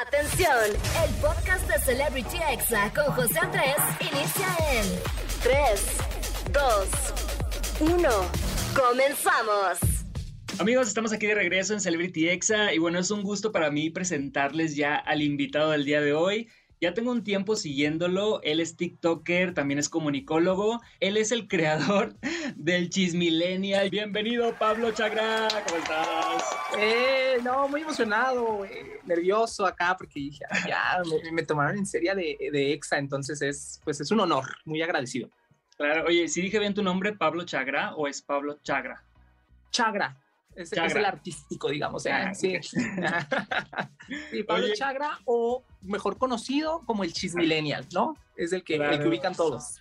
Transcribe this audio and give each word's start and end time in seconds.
Atención, 0.00 0.56
el 1.04 1.14
podcast 1.16 1.68
de 1.68 1.78
Celebrity 1.78 2.38
Exa 2.50 2.90
con 2.94 3.12
José 3.12 3.38
Andrés 3.40 3.76
inicia 4.00 4.46
en 4.72 4.86
3, 5.42 5.98
2, 6.50 7.92
1. 7.92 8.08
Comenzamos. 8.74 9.78
Amigos, 10.58 10.88
estamos 10.88 11.12
aquí 11.12 11.26
de 11.26 11.34
regreso 11.34 11.74
en 11.74 11.80
Celebrity 11.82 12.30
Exa 12.30 12.72
y 12.72 12.78
bueno, 12.78 12.98
es 13.00 13.10
un 13.10 13.22
gusto 13.22 13.52
para 13.52 13.70
mí 13.70 13.90
presentarles 13.90 14.76
ya 14.76 14.96
al 14.96 15.20
invitado 15.20 15.72
del 15.72 15.84
día 15.84 16.00
de 16.00 16.14
hoy. 16.14 16.48
Ya 16.82 16.94
tengo 16.94 17.12
un 17.12 17.22
tiempo 17.22 17.54
siguiéndolo. 17.54 18.42
Él 18.42 18.58
es 18.58 18.76
TikToker, 18.76 19.54
también 19.54 19.78
es 19.78 19.88
comunicólogo. 19.88 20.80
Él 20.98 21.16
es 21.16 21.30
el 21.30 21.46
creador 21.46 22.16
del 22.56 22.90
Chismillennial. 22.90 23.88
Bienvenido, 23.88 24.52
Pablo 24.58 24.90
Chagra. 24.90 25.46
¿Cómo 25.64 25.78
estás? 25.78 26.42
Eh, 26.76 27.36
no, 27.44 27.68
muy 27.68 27.82
emocionado, 27.82 28.64
eh, 28.64 28.98
nervioso 29.04 29.64
acá 29.64 29.94
porque 29.96 30.18
dije, 30.18 30.44
ya 30.66 31.00
me, 31.30 31.44
tomaron 31.44 31.78
en 31.78 31.86
serio 31.86 32.16
de, 32.16 32.36
de, 32.50 32.72
EXA, 32.72 32.98
entonces 32.98 33.40
es, 33.42 33.80
pues 33.84 34.00
es 34.00 34.10
un 34.10 34.18
honor, 34.18 34.44
muy 34.64 34.82
agradecido. 34.82 35.30
Claro, 35.76 36.06
oye, 36.08 36.26
si 36.26 36.42
dije 36.42 36.58
bien 36.58 36.74
tu 36.74 36.82
nombre, 36.82 37.12
Pablo 37.12 37.44
Chagra 37.44 37.94
o 37.94 38.08
es 38.08 38.22
Pablo 38.22 38.58
Chagra? 38.64 39.04
Chagra, 39.70 40.20
es, 40.56 40.72
el 40.72 41.04
artístico, 41.04 41.70
digamos. 41.70 42.06
Ah, 42.06 42.34
sí. 42.34 42.58
Pablo 44.46 44.66
Chagra, 44.74 45.18
o 45.24 45.64
mejor 45.82 46.18
conocido 46.18 46.82
como 46.86 47.04
el 47.04 47.12
Chismillennial, 47.12 47.86
¿no? 47.92 48.16
Es 48.36 48.52
el 48.52 48.62
que, 48.62 48.76
el 48.76 49.00
que 49.00 49.08
ubican 49.08 49.34
todos. 49.34 49.80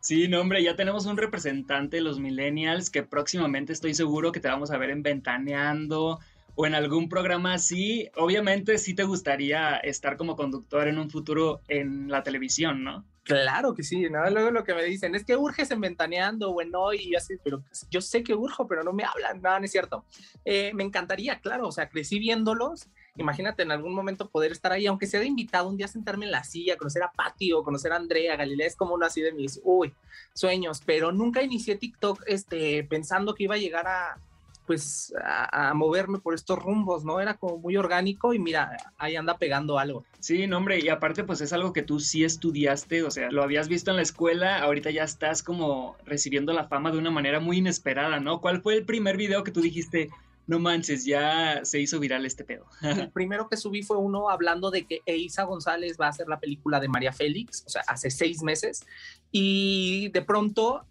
Sí, 0.00 0.28
no, 0.28 0.40
hombre, 0.40 0.62
ya 0.62 0.76
tenemos 0.76 1.06
un 1.06 1.16
representante 1.16 1.96
de 1.96 2.02
los 2.02 2.20
millennials 2.20 2.90
que 2.90 3.02
próximamente 3.02 3.72
estoy 3.72 3.94
seguro 3.94 4.32
que 4.32 4.40
te 4.40 4.48
vamos 4.48 4.70
a 4.70 4.78
ver 4.78 4.90
en 4.90 5.02
Ventaneando 5.02 6.20
o 6.60 6.66
en 6.66 6.74
algún 6.74 7.08
programa 7.08 7.54
así. 7.54 8.10
Obviamente 8.16 8.78
sí 8.78 8.92
te 8.92 9.04
gustaría 9.04 9.76
estar 9.76 10.16
como 10.16 10.34
conductor 10.34 10.88
en 10.88 10.98
un 10.98 11.08
futuro 11.08 11.60
en 11.68 12.08
la 12.08 12.24
televisión, 12.24 12.82
¿no? 12.82 13.04
Claro 13.22 13.74
que 13.74 13.84
sí, 13.84 14.10
¿no? 14.10 14.28
Luego 14.28 14.50
lo 14.50 14.64
que 14.64 14.74
me 14.74 14.82
dicen 14.82 15.14
es 15.14 15.24
que 15.24 15.36
urges 15.36 15.70
en 15.70 15.80
Ventaneando 15.80 16.50
o 16.50 16.60
en 16.60 16.74
hoy, 16.74 17.10
y 17.10 17.14
así, 17.14 17.34
pero 17.44 17.62
yo 17.92 18.00
sé 18.00 18.24
que 18.24 18.34
urjo, 18.34 18.66
pero 18.66 18.82
no 18.82 18.92
me 18.92 19.04
hablan, 19.04 19.40
nada, 19.40 19.60
no, 19.60 19.66
es 19.66 19.70
cierto. 19.70 20.04
Eh, 20.44 20.72
me 20.74 20.82
encantaría, 20.82 21.38
claro, 21.38 21.68
o 21.68 21.70
sea, 21.70 21.88
crecí 21.88 22.18
viéndolos. 22.18 22.88
Imagínate 23.14 23.62
en 23.62 23.70
algún 23.70 23.94
momento 23.94 24.28
poder 24.28 24.50
estar 24.50 24.72
ahí, 24.72 24.86
aunque 24.86 25.06
sea 25.06 25.20
de 25.20 25.26
invitado, 25.26 25.68
un 25.68 25.76
día 25.76 25.86
sentarme 25.86 26.24
en 26.24 26.32
la 26.32 26.42
silla, 26.42 26.76
conocer 26.76 27.04
a 27.04 27.12
Patio, 27.12 27.62
conocer 27.62 27.92
a 27.92 27.96
Andrea, 27.96 28.34
Galilea, 28.34 28.66
es 28.66 28.74
como 28.74 28.94
uno 28.94 29.06
así 29.06 29.20
de 29.20 29.30
mis, 29.30 29.60
uy, 29.62 29.94
sueños, 30.34 30.82
pero 30.84 31.12
nunca 31.12 31.40
inicié 31.40 31.76
TikTok 31.76 32.24
este, 32.26 32.82
pensando 32.82 33.36
que 33.36 33.44
iba 33.44 33.54
a 33.54 33.58
llegar 33.58 33.86
a, 33.86 34.18
pues 34.68 35.14
a, 35.24 35.72
moverme 35.72 36.18
por 36.18 36.34
estos 36.34 36.58
rumbos, 36.58 37.02
¿no? 37.02 37.20
Era 37.20 37.38
como 37.38 37.56
muy 37.56 37.78
orgánico 37.78 38.34
y 38.34 38.38
mira, 38.38 38.76
ahí 38.98 39.16
anda 39.16 39.38
pegando 39.38 39.78
algo. 39.78 40.04
Sí, 40.20 40.46
no, 40.46 40.58
hombre, 40.58 40.78
y 40.78 40.90
aparte 40.90 41.24
pues 41.24 41.40
es 41.40 41.54
algo 41.54 41.72
que 41.72 41.82
tú 41.82 41.98
sí 42.00 42.22
estudiaste, 42.22 43.02
o 43.02 43.10
sea, 43.10 43.30
lo 43.30 43.42
habías 43.42 43.68
visto 43.68 43.90
en 43.90 43.96
la 43.96 44.02
escuela, 44.02 44.58
ahorita 44.58 44.90
ya 44.90 45.04
estás 45.04 45.42
como 45.42 45.96
recibiendo 46.04 46.52
la 46.52 46.68
fama 46.68 46.90
de 46.90 46.98
una 46.98 47.10
manera 47.10 47.40
muy 47.40 47.56
inesperada, 47.56 48.20
¿no? 48.20 48.42
¿Cuál 48.42 48.60
fue 48.60 48.74
el 48.74 48.84
primer 48.84 49.16
video 49.16 49.42
que 49.42 49.52
tú 49.52 49.62
dijiste, 49.62 50.10
no 50.46 50.58
manches, 50.58 51.06
ya 51.06 51.64
se 51.64 51.80
hizo 51.80 51.98
viral 51.98 52.26
este 52.26 52.44
pedo. 52.44 52.66
El 52.82 53.10
primero 53.12 53.48
que 53.48 53.56
subí 53.56 53.82
fue 53.82 53.96
uno 53.96 54.28
hablando 54.28 54.70
de 54.70 54.84
que 54.84 55.00
Eiza 55.06 55.44
González 55.44 55.96
va 55.98 56.06
a 56.06 56.10
hacer 56.10 56.28
la 56.28 56.40
película 56.40 56.78
de 56.78 56.88
María 56.88 57.14
Félix, 57.14 57.64
o 57.66 57.70
sea, 57.70 57.84
hace 57.86 58.10
seis 58.10 58.42
meses, 58.42 58.84
y 59.32 60.10
de 60.10 60.20
pronto 60.20 60.84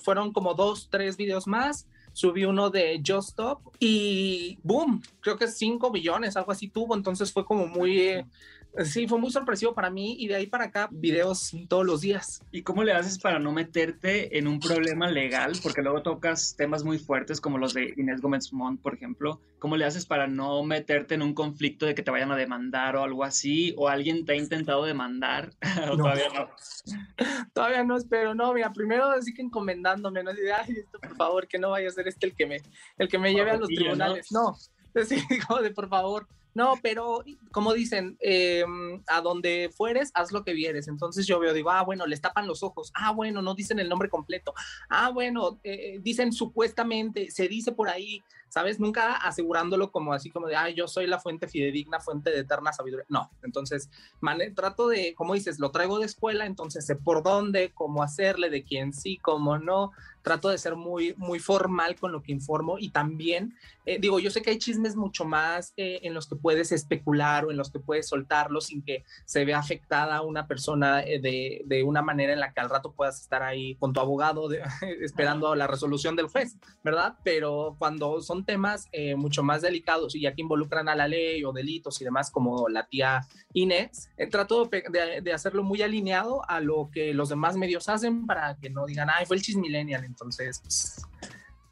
fueron 0.00 0.32
como 0.32 0.54
dos, 0.54 0.86
tres 0.92 1.16
videos 1.16 1.48
más 1.48 1.88
subí 2.14 2.44
uno 2.44 2.70
de 2.70 3.02
Just 3.06 3.30
Stop 3.30 3.60
y 3.78 4.58
boom, 4.62 5.02
creo 5.20 5.36
que 5.36 5.48
5 5.48 5.90
millones, 5.90 6.36
algo 6.36 6.52
así 6.52 6.68
tuvo, 6.68 6.94
entonces 6.94 7.30
fue 7.30 7.44
como 7.44 7.66
muy, 7.66 8.24
Sí, 8.84 9.06
fue 9.06 9.18
muy 9.18 9.30
sorpresivo 9.30 9.72
para 9.72 9.88
mí 9.88 10.16
y 10.18 10.26
de 10.26 10.34
ahí 10.34 10.46
para 10.46 10.64
acá 10.64 10.88
videos 10.90 11.52
todos 11.68 11.86
los 11.86 12.00
días. 12.00 12.42
¿Y 12.50 12.62
cómo 12.62 12.82
le 12.82 12.92
haces 12.92 13.18
para 13.18 13.38
no 13.38 13.52
meterte 13.52 14.36
en 14.36 14.48
un 14.48 14.58
problema 14.58 15.08
legal? 15.08 15.52
Porque 15.62 15.80
luego 15.80 16.02
tocas 16.02 16.56
temas 16.56 16.82
muy 16.82 16.98
fuertes 16.98 17.40
como 17.40 17.58
los 17.58 17.72
de 17.72 17.94
Inés 17.96 18.20
Gómez 18.20 18.52
Mont, 18.52 18.80
por 18.80 18.94
ejemplo. 18.94 19.40
¿Cómo 19.60 19.76
le 19.76 19.84
haces 19.84 20.06
para 20.06 20.26
no 20.26 20.62
meterte 20.64 21.14
en 21.14 21.22
un 21.22 21.34
conflicto 21.34 21.86
de 21.86 21.94
que 21.94 22.02
te 22.02 22.10
vayan 22.10 22.32
a 22.32 22.36
demandar 22.36 22.96
o 22.96 23.04
algo 23.04 23.22
así? 23.22 23.74
¿O 23.78 23.88
alguien 23.88 24.24
te 24.24 24.32
ha 24.32 24.36
intentado 24.36 24.84
demandar? 24.84 25.50
todavía 25.96 26.28
no? 26.34 26.48
todavía 27.52 27.84
no 27.84 27.96
espero, 27.96 28.34
no, 28.34 28.52
mira, 28.52 28.72
primero 28.72 29.04
así 29.10 29.32
que 29.32 29.42
encomendándome, 29.42 30.22
no 30.22 30.30
ay, 30.30 30.74
esto 30.78 30.98
por 30.98 31.16
favor, 31.16 31.46
que 31.46 31.58
no 31.58 31.70
vaya 31.70 31.88
a 31.88 31.92
ser 31.92 32.08
este 32.08 32.26
el 32.26 32.34
que 32.34 32.46
me, 32.46 32.60
el 32.98 33.08
que 33.08 33.18
me 33.18 33.32
lleve 33.32 33.52
a 33.52 33.56
los 33.56 33.68
tribunales. 33.68 34.32
No, 34.32 34.56
no. 34.94 35.04
sí, 35.04 35.22
de 35.62 35.70
por 35.70 35.88
favor, 35.88 36.26
no, 36.54 36.74
pero 36.82 37.24
como 37.50 37.72
dicen, 37.72 38.16
em, 38.20 39.02
a 39.08 39.20
donde 39.20 39.70
fueres, 39.76 40.12
haz 40.14 40.32
lo 40.32 40.44
que 40.44 40.52
vieres. 40.52 40.86
Entonces 40.88 41.26
yo 41.26 41.40
veo, 41.40 41.52
digo, 41.52 41.70
ah, 41.70 41.82
bueno, 41.82 42.06
les 42.06 42.20
tapan 42.20 42.46
los 42.46 42.62
ojos. 42.62 42.92
Ah, 42.94 43.12
bueno, 43.12 43.42
no 43.42 43.54
dicen 43.54 43.80
el 43.80 43.88
nombre 43.88 44.08
completo. 44.08 44.54
Ah, 44.88 45.10
bueno, 45.10 45.58
eh, 45.64 45.98
dicen 46.00 46.32
supuestamente, 46.32 47.30
se 47.30 47.48
dice 47.48 47.72
por 47.72 47.88
ahí, 47.88 48.22
¿sabes? 48.54 48.78
Nunca 48.78 49.16
asegurándolo 49.16 49.90
como 49.90 50.12
así 50.12 50.30
como 50.30 50.46
de, 50.46 50.54
ah, 50.54 50.70
yo 50.70 50.86
soy 50.86 51.08
la 51.08 51.18
fuente 51.18 51.48
fidedigna, 51.48 51.98
fuente 51.98 52.30
de 52.30 52.38
eterna 52.38 52.72
sabiduría. 52.72 53.04
No, 53.08 53.28
entonces 53.42 53.90
trato 54.54 54.86
de, 54.86 55.12
como 55.16 55.34
dices, 55.34 55.58
lo 55.58 55.72
traigo 55.72 55.98
de 55.98 56.06
escuela, 56.06 56.46
entonces 56.46 56.86
sé 56.86 56.94
por 56.94 57.24
dónde, 57.24 57.72
cómo 57.74 58.04
hacerle, 58.04 58.50
de 58.50 58.62
quién 58.62 58.92
sí, 58.92 59.18
cómo 59.18 59.58
no. 59.58 59.90
Trato 60.22 60.48
de 60.48 60.56
ser 60.56 60.74
muy, 60.74 61.14
muy 61.18 61.38
formal 61.38 61.96
con 61.96 62.10
lo 62.10 62.22
que 62.22 62.32
informo 62.32 62.78
y 62.78 62.88
también, 62.88 63.54
eh, 63.84 63.98
digo, 64.00 64.18
yo 64.20 64.30
sé 64.30 64.40
que 64.40 64.50
hay 64.52 64.58
chismes 64.58 64.96
mucho 64.96 65.26
más 65.26 65.74
eh, 65.76 65.98
en 66.02 66.14
los 66.14 66.26
que 66.26 66.36
puedes 66.36 66.72
especular 66.72 67.44
o 67.44 67.50
en 67.50 67.58
los 67.58 67.70
que 67.70 67.78
puedes 67.78 68.08
soltarlo 68.08 68.62
sin 68.62 68.82
que 68.82 69.04
se 69.26 69.44
vea 69.44 69.58
afectada 69.58 70.22
una 70.22 70.46
persona 70.46 71.02
eh, 71.02 71.20
de, 71.20 71.62
de, 71.66 71.82
una 71.82 72.00
manera 72.00 72.32
en 72.32 72.40
la 72.40 72.54
que 72.54 72.60
al 72.60 72.70
rato 72.70 72.92
puedas 72.92 73.20
estar 73.20 73.42
ahí 73.42 73.74
con 73.74 73.92
tu 73.92 74.00
abogado 74.00 74.48
esperando 75.02 75.54
la 75.54 75.66
resolución 75.66 76.16
del 76.16 76.28
juez, 76.28 76.56
¿verdad? 76.82 77.16
Pero 77.22 77.76
cuando 77.78 78.22
son 78.22 78.43
temas 78.44 78.88
eh, 78.92 79.14
mucho 79.14 79.42
más 79.42 79.62
delicados 79.62 80.14
y 80.14 80.20
ya 80.20 80.34
que 80.34 80.42
involucran 80.42 80.88
a 80.88 80.94
la 80.94 81.08
ley 81.08 81.44
o 81.44 81.52
delitos 81.52 82.00
y 82.00 82.04
demás, 82.04 82.30
como 82.30 82.68
la 82.68 82.86
tía 82.86 83.20
Inés, 83.52 84.10
eh, 84.16 84.26
trato 84.26 84.66
de, 84.66 85.32
hacerlo 85.32 85.62
muy 85.62 85.82
alineado 85.82 86.48
a 86.48 86.60
lo 86.60 86.90
que 86.92 87.14
los 87.14 87.28
demás 87.28 87.56
medios 87.56 87.88
hacen 87.88 88.26
para 88.26 88.56
que 88.56 88.70
no 88.70 88.86
digan, 88.86 89.08
ay, 89.10 89.26
fue 89.26 89.36
el 89.36 89.42
chismillennial, 89.42 90.04
entonces 90.04 90.60
pues, 90.60 91.02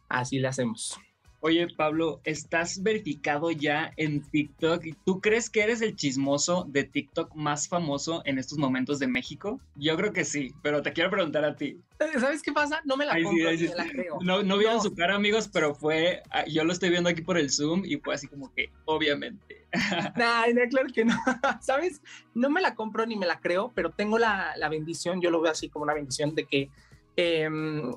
así 0.08 0.38
le 0.38 0.48
hacemos. 0.48 0.98
Oye, 1.44 1.66
Pablo, 1.76 2.20
¿estás 2.22 2.84
verificado 2.84 3.50
ya 3.50 3.92
en 3.96 4.22
TikTok? 4.22 4.84
¿Tú 5.04 5.20
crees 5.20 5.50
que 5.50 5.62
eres 5.62 5.82
el 5.82 5.96
chismoso 5.96 6.64
de 6.68 6.84
TikTok 6.84 7.34
más 7.34 7.66
famoso 7.66 8.22
en 8.26 8.38
estos 8.38 8.58
momentos 8.58 9.00
de 9.00 9.08
México? 9.08 9.60
Yo 9.74 9.96
creo 9.96 10.12
que 10.12 10.24
sí, 10.24 10.52
pero 10.62 10.82
te 10.82 10.92
quiero 10.92 11.10
preguntar 11.10 11.44
a 11.44 11.56
ti. 11.56 11.80
Eh, 11.98 12.20
¿Sabes 12.20 12.42
qué 12.42 12.52
pasa? 12.52 12.80
No 12.84 12.96
me 12.96 13.06
la 13.06 13.20
compro, 13.20 13.50
me 13.50 13.56
la 13.56 13.88
creo. 13.88 14.18
No, 14.22 14.44
no 14.44 14.56
vieron 14.56 14.80
su 14.80 14.94
cara, 14.94 15.16
amigos, 15.16 15.50
pero 15.52 15.74
fue, 15.74 16.22
ah, 16.30 16.44
yo 16.46 16.62
lo 16.62 16.72
estoy 16.72 16.90
viendo 16.90 17.10
aquí 17.10 17.22
por 17.22 17.36
el 17.36 17.50
Zoom 17.50 17.82
y 17.84 17.96
fue 17.96 18.14
así 18.14 18.28
como 18.28 18.54
que, 18.54 18.70
obviamente. 18.84 19.66
Nah, 20.16 20.44
claro 20.70 20.90
que 20.94 21.04
no. 21.04 21.16
¿Sabes? 21.60 22.02
No 22.36 22.50
me 22.50 22.60
la 22.60 22.76
compro 22.76 23.04
ni 23.04 23.16
me 23.16 23.26
la 23.26 23.40
creo, 23.40 23.72
pero 23.74 23.90
tengo 23.90 24.16
la, 24.16 24.54
bendición, 24.70 25.20
yo 25.20 25.32
lo 25.32 25.40
veo 25.40 25.50
así 25.50 25.68
como 25.68 25.82
una 25.82 25.94
bendición 25.94 26.36
de 26.36 26.44
que 26.44 26.70
em, 27.16 27.90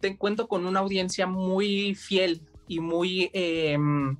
te 0.00 0.08
encuentro 0.08 0.48
con 0.48 0.66
una 0.66 0.80
audiencia 0.80 1.26
muy 1.26 1.94
fiel 1.94 2.42
y 2.68 2.80
muy, 2.80 3.30
em, 3.32 4.16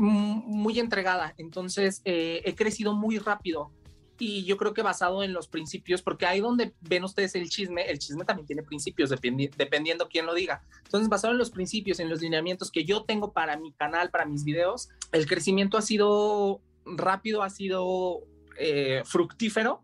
muy 0.00 0.78
entregada. 0.78 1.34
Entonces 1.38 2.02
eh, 2.04 2.42
he 2.44 2.54
crecido 2.54 2.94
muy 2.94 3.18
rápido 3.18 3.72
y 4.18 4.44
yo 4.44 4.56
creo 4.56 4.72
que 4.72 4.82
basado 4.82 5.22
en 5.22 5.32
los 5.32 5.48
principios, 5.48 6.02
porque 6.02 6.26
ahí 6.26 6.40
donde 6.40 6.74
ven 6.80 7.04
ustedes 7.04 7.34
el 7.34 7.48
chisme, 7.48 7.82
el 7.90 7.98
chisme 7.98 8.24
también 8.24 8.46
tiene 8.46 8.62
principios 8.62 9.10
dependiendo 9.10 10.08
quién 10.08 10.26
lo 10.26 10.34
diga. 10.34 10.62
Entonces, 10.84 11.08
basado 11.08 11.32
en 11.32 11.38
los 11.38 11.50
principios, 11.50 12.00
en 12.00 12.08
los 12.08 12.20
lineamientos 12.22 12.70
que 12.70 12.84
yo 12.84 13.04
tengo 13.04 13.32
para 13.32 13.58
mi 13.58 13.72
canal, 13.72 14.10
para 14.10 14.24
mis 14.24 14.44
videos, 14.44 14.88
el 15.12 15.26
crecimiento 15.26 15.76
ha 15.76 15.82
sido 15.82 16.62
rápido, 16.84 17.42
ha 17.42 17.50
sido 17.50 18.20
eh, 18.58 19.02
fructífero. 19.04 19.82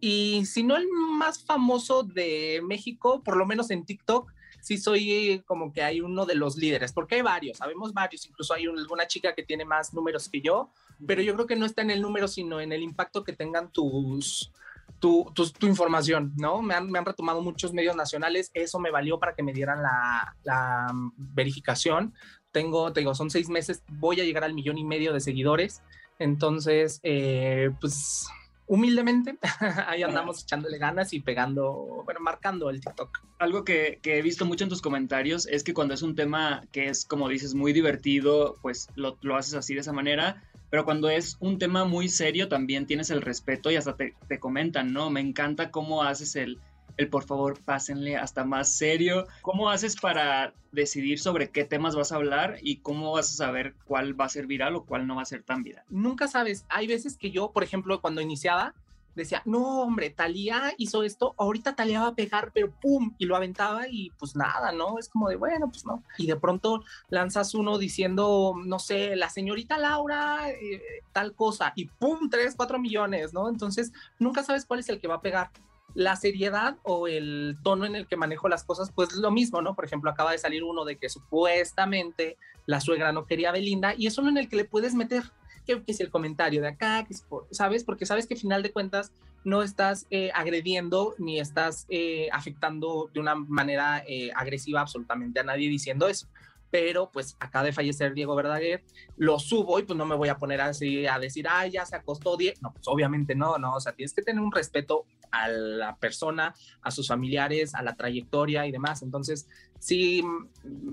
Y 0.00 0.46
si 0.46 0.62
no 0.62 0.76
el 0.76 0.88
más 0.88 1.44
famoso 1.44 2.02
de 2.02 2.62
México, 2.64 3.22
por 3.22 3.36
lo 3.36 3.46
menos 3.46 3.70
en 3.70 3.84
TikTok, 3.84 4.32
sí 4.60 4.78
soy 4.78 5.42
como 5.46 5.72
que 5.72 5.82
hay 5.82 6.00
uno 6.00 6.26
de 6.26 6.34
los 6.34 6.56
líderes, 6.56 6.92
porque 6.92 7.16
hay 7.16 7.22
varios, 7.22 7.58
sabemos 7.58 7.92
varios, 7.92 8.26
incluso 8.26 8.54
hay 8.54 8.66
alguna 8.66 9.06
chica 9.06 9.34
que 9.34 9.42
tiene 9.42 9.64
más 9.64 9.94
números 9.94 10.28
que 10.28 10.40
yo, 10.40 10.70
pero 11.06 11.22
yo 11.22 11.34
creo 11.34 11.46
que 11.46 11.56
no 11.56 11.66
está 11.66 11.82
en 11.82 11.90
el 11.90 12.02
número, 12.02 12.28
sino 12.28 12.60
en 12.60 12.72
el 12.72 12.82
impacto 12.82 13.24
que 13.24 13.32
tengan 13.32 13.70
tus, 13.72 14.52
tu, 14.98 15.32
tu, 15.34 15.66
información, 15.66 16.32
¿no? 16.36 16.60
Me 16.62 16.74
han, 16.74 16.90
me 16.90 16.98
han, 16.98 17.06
retomado 17.06 17.40
muchos 17.40 17.72
medios 17.72 17.96
nacionales, 17.96 18.50
eso 18.54 18.78
me 18.78 18.90
valió 18.90 19.18
para 19.18 19.34
que 19.34 19.42
me 19.42 19.52
dieran 19.52 19.82
la, 19.82 20.36
la 20.44 20.92
verificación. 21.16 22.14
Tengo, 22.52 22.92
tengo, 22.92 23.14
son 23.14 23.30
seis 23.30 23.48
meses, 23.48 23.82
voy 23.88 24.20
a 24.20 24.24
llegar 24.24 24.44
al 24.44 24.54
millón 24.54 24.76
y 24.76 24.84
medio 24.84 25.12
de 25.12 25.20
seguidores, 25.20 25.82
entonces, 26.18 27.00
eh, 27.02 27.70
pues 27.80 28.28
humildemente, 28.70 29.36
ahí 29.88 30.04
andamos 30.04 30.44
echándole 30.44 30.78
ganas 30.78 31.12
y 31.12 31.18
pegando, 31.18 32.02
bueno, 32.04 32.20
marcando 32.20 32.70
el 32.70 32.80
TikTok. 32.80 33.24
Algo 33.40 33.64
que, 33.64 33.98
que, 34.00 34.16
he 34.16 34.22
visto 34.22 34.46
mucho 34.46 34.62
en 34.62 34.70
tus 34.70 34.80
comentarios 34.80 35.48
es 35.48 35.64
que 35.64 35.74
cuando 35.74 35.92
es 35.92 36.02
un 36.02 36.14
tema 36.14 36.62
que 36.70 36.86
es, 36.86 37.04
como 37.04 37.28
dices, 37.28 37.54
muy 37.54 37.72
divertido, 37.72 38.54
pues 38.62 38.88
lo, 38.94 39.18
lo 39.22 39.36
haces 39.36 39.54
así 39.54 39.74
de 39.74 39.80
esa 39.80 39.92
manera, 39.92 40.44
pero 40.70 40.84
cuando 40.84 41.10
es 41.10 41.36
un 41.40 41.58
tema 41.58 41.84
muy 41.84 42.08
serio 42.08 42.46
también 42.46 42.86
tienes 42.86 43.10
el 43.10 43.22
respeto 43.22 43.72
y 43.72 43.76
hasta 43.76 43.96
te, 43.96 44.14
te 44.28 44.38
comentan, 44.38 44.92
¿no? 44.92 45.10
Me 45.10 45.18
encanta 45.18 45.72
cómo 45.72 46.04
haces 46.04 46.36
el, 46.36 46.60
por 47.08 47.24
favor 47.24 47.58
pásenle 47.64 48.16
hasta 48.16 48.44
más 48.44 48.68
serio. 48.68 49.26
¿Cómo 49.42 49.70
haces 49.70 49.96
para 49.96 50.52
decidir 50.72 51.18
sobre 51.18 51.50
qué 51.50 51.64
temas 51.64 51.96
vas 51.96 52.12
a 52.12 52.16
hablar 52.16 52.58
y 52.62 52.76
cómo 52.76 53.12
vas 53.12 53.30
a 53.30 53.36
saber 53.36 53.74
cuál 53.84 54.18
va 54.18 54.26
a 54.26 54.28
ser 54.28 54.46
viral 54.46 54.76
o 54.76 54.84
cuál 54.84 55.06
no 55.06 55.16
va 55.16 55.22
a 55.22 55.26
ser 55.26 55.42
tan 55.42 55.62
viral? 55.62 55.84
Nunca 55.88 56.28
sabes. 56.28 56.64
Hay 56.68 56.86
veces 56.86 57.16
que 57.16 57.30
yo, 57.30 57.52
por 57.52 57.62
ejemplo, 57.62 58.00
cuando 58.00 58.20
iniciaba, 58.20 58.74
decía, 59.14 59.42
no, 59.44 59.82
hombre, 59.82 60.10
Talía 60.10 60.72
hizo 60.78 61.02
esto, 61.02 61.34
ahorita 61.38 61.74
Talía 61.74 62.00
va 62.00 62.08
a 62.08 62.14
pegar, 62.14 62.50
pero 62.52 62.70
pum, 62.70 63.14
y 63.18 63.26
lo 63.26 63.36
aventaba 63.36 63.88
y 63.88 64.10
pues 64.18 64.36
nada, 64.36 64.72
¿no? 64.72 64.98
Es 64.98 65.08
como 65.08 65.28
de, 65.28 65.36
bueno, 65.36 65.68
pues 65.68 65.84
no. 65.84 66.02
Y 66.18 66.26
de 66.26 66.36
pronto 66.36 66.82
lanzas 67.08 67.54
uno 67.54 67.78
diciendo, 67.78 68.54
no 68.64 68.78
sé, 68.78 69.16
la 69.16 69.30
señorita 69.30 69.78
Laura, 69.78 70.50
eh, 70.50 70.80
tal 71.12 71.34
cosa, 71.34 71.72
y 71.76 71.86
pum, 71.86 72.30
tres, 72.30 72.54
cuatro 72.56 72.78
millones, 72.78 73.32
¿no? 73.32 73.48
Entonces, 73.48 73.92
nunca 74.18 74.42
sabes 74.42 74.64
cuál 74.64 74.80
es 74.80 74.88
el 74.88 75.00
que 75.00 75.08
va 75.08 75.16
a 75.16 75.22
pegar 75.22 75.50
la 75.94 76.16
seriedad 76.16 76.76
o 76.82 77.08
el 77.08 77.56
tono 77.62 77.84
en 77.84 77.96
el 77.96 78.06
que 78.06 78.16
manejo 78.16 78.48
las 78.48 78.64
cosas, 78.64 78.92
pues 78.94 79.14
lo 79.14 79.30
mismo, 79.30 79.62
¿no? 79.62 79.74
Por 79.74 79.84
ejemplo, 79.84 80.10
acaba 80.10 80.32
de 80.32 80.38
salir 80.38 80.62
uno 80.62 80.84
de 80.84 80.96
que 80.96 81.08
supuestamente 81.08 82.36
la 82.66 82.80
suegra 82.80 83.12
no 83.12 83.26
quería 83.26 83.50
a 83.50 83.52
Belinda 83.52 83.94
y 83.96 84.06
es 84.06 84.18
uno 84.18 84.28
en 84.28 84.38
el 84.38 84.48
que 84.48 84.56
le 84.56 84.64
puedes 84.64 84.94
meter 84.94 85.24
que, 85.66 85.82
es 85.86 86.00
el 86.00 86.10
comentario 86.10 86.62
de 86.62 86.68
acá, 86.68 87.04
que 87.04 87.14
¿sabes? 87.50 87.84
Porque 87.84 88.06
sabes 88.06 88.26
que 88.26 88.34
al 88.34 88.40
final 88.40 88.62
de 88.62 88.72
cuentas 88.72 89.12
no 89.44 89.62
estás 89.62 90.06
eh, 90.10 90.30
agrediendo 90.34 91.14
ni 91.18 91.40
estás 91.40 91.86
eh, 91.88 92.28
afectando 92.32 93.10
de 93.12 93.20
una 93.20 93.34
manera 93.34 94.04
eh, 94.06 94.30
agresiva 94.34 94.80
absolutamente 94.80 95.40
a 95.40 95.44
nadie 95.44 95.68
diciendo 95.68 96.08
eso 96.08 96.28
pero 96.70 97.10
pues 97.10 97.36
acaba 97.40 97.64
de 97.64 97.72
fallecer 97.72 98.14
Diego 98.14 98.34
Verdaguer, 98.34 98.82
lo 99.16 99.38
subo 99.38 99.78
y 99.78 99.82
pues 99.82 99.96
no 99.96 100.06
me 100.06 100.14
voy 100.14 100.28
a 100.28 100.38
poner 100.38 100.60
así 100.60 101.06
a 101.06 101.18
decir, 101.18 101.46
ah, 101.48 101.66
ya 101.66 101.84
se 101.84 101.96
acostó 101.96 102.36
Diego. 102.36 102.58
No, 102.62 102.72
pues 102.72 102.86
obviamente 102.86 103.34
no, 103.34 103.58
no, 103.58 103.74
o 103.74 103.80
sea, 103.80 103.92
tienes 103.92 104.14
que 104.14 104.22
tener 104.22 104.40
un 104.40 104.52
respeto 104.52 105.04
a 105.30 105.48
la 105.48 105.96
persona, 105.96 106.54
a 106.82 106.90
sus 106.90 107.08
familiares, 107.08 107.74
a 107.74 107.82
la 107.82 107.94
trayectoria 107.94 108.66
y 108.66 108.72
demás. 108.72 109.02
Entonces, 109.02 109.48
sí, 109.78 110.22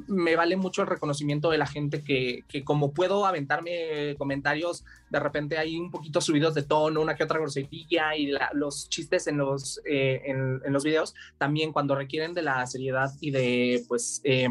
me 0.08 0.36
vale 0.36 0.56
mucho 0.56 0.82
el 0.82 0.88
reconocimiento 0.88 1.52
de 1.52 1.58
la 1.58 1.68
gente 1.68 2.04
que, 2.04 2.44
que 2.48 2.64
como 2.64 2.94
puedo 2.94 3.26
aventarme 3.26 4.16
comentarios, 4.18 4.86
de 5.10 5.20
repente 5.20 5.58
hay 5.58 5.78
un 5.78 5.92
poquito 5.92 6.22
subidos 6.22 6.56
de 6.56 6.64
tono, 6.64 7.02
una 7.02 7.16
que 7.16 7.24
otra 7.24 7.40
grosería 7.40 8.16
y 8.16 8.32
los 8.54 8.90
chistes 8.90 9.28
en 9.28 9.38
los, 9.38 9.82
eh, 9.86 10.22
en, 10.26 10.62
los 10.72 10.84
videos, 10.84 11.14
también 11.38 11.72
cuando 11.72 11.96
requieren 11.96 12.34
de 12.34 12.42
la 12.42 12.66
seriedad 12.66 13.12
y 13.20 13.32
de, 13.32 13.84
pues, 13.88 14.22
eh, 14.24 14.50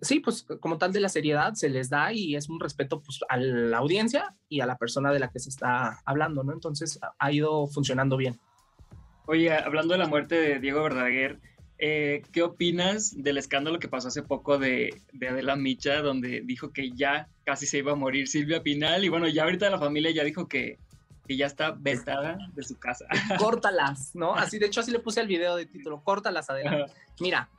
sí, 0.00 0.20
pues 0.20 0.46
como 0.60 0.78
tal 0.78 0.92
de 0.92 1.00
la 1.00 1.08
seriedad 1.08 1.54
se 1.54 1.68
les 1.68 1.90
da 1.90 2.12
y 2.12 2.36
es 2.36 2.48
un 2.48 2.60
respeto 2.60 3.00
pues, 3.00 3.20
a 3.28 3.36
la 3.36 3.78
audiencia 3.78 4.34
y 4.48 4.60
a 4.60 4.66
la 4.66 4.78
persona 4.78 5.12
de 5.12 5.20
la 5.20 5.30
que 5.30 5.38
se 5.38 5.50
está 5.50 6.00
hablando, 6.04 6.42
¿no? 6.42 6.52
Entonces 6.52 6.98
ha 7.18 7.32
ido 7.32 7.66
funcionando 7.66 8.16
bien. 8.16 8.40
Oye, 9.30 9.52
hablando 9.52 9.92
de 9.92 9.98
la 9.98 10.06
muerte 10.06 10.36
de 10.36 10.58
Diego 10.58 10.82
Verdaguer, 10.82 11.38
eh, 11.76 12.22
¿qué 12.32 12.42
opinas 12.42 13.12
del 13.14 13.36
escándalo 13.36 13.78
que 13.78 13.86
pasó 13.86 14.08
hace 14.08 14.22
poco 14.22 14.56
de, 14.56 15.02
de, 15.12 15.28
Adela 15.28 15.54
Micha, 15.54 16.00
donde 16.00 16.40
dijo 16.46 16.72
que 16.72 16.92
ya 16.92 17.28
casi 17.44 17.66
se 17.66 17.76
iba 17.76 17.92
a 17.92 17.94
morir 17.94 18.26
Silvia 18.26 18.62
Pinal? 18.62 19.04
Y 19.04 19.10
bueno, 19.10 19.28
ya 19.28 19.42
ahorita 19.44 19.68
la 19.68 19.78
familia 19.78 20.10
ya 20.12 20.24
dijo 20.24 20.48
que, 20.48 20.78
que 21.26 21.36
ya 21.36 21.44
está 21.44 21.72
vetada 21.72 22.38
de 22.54 22.62
su 22.62 22.78
casa. 22.78 23.04
Córtalas, 23.38 24.14
¿no? 24.14 24.34
Así, 24.34 24.58
de 24.58 24.64
hecho, 24.64 24.80
así 24.80 24.90
le 24.90 24.98
puse 24.98 25.20
el 25.20 25.28
video 25.28 25.56
de 25.56 25.66
título, 25.66 26.02
córtalas, 26.02 26.48
Adela. 26.48 26.86
Mira, 27.20 27.50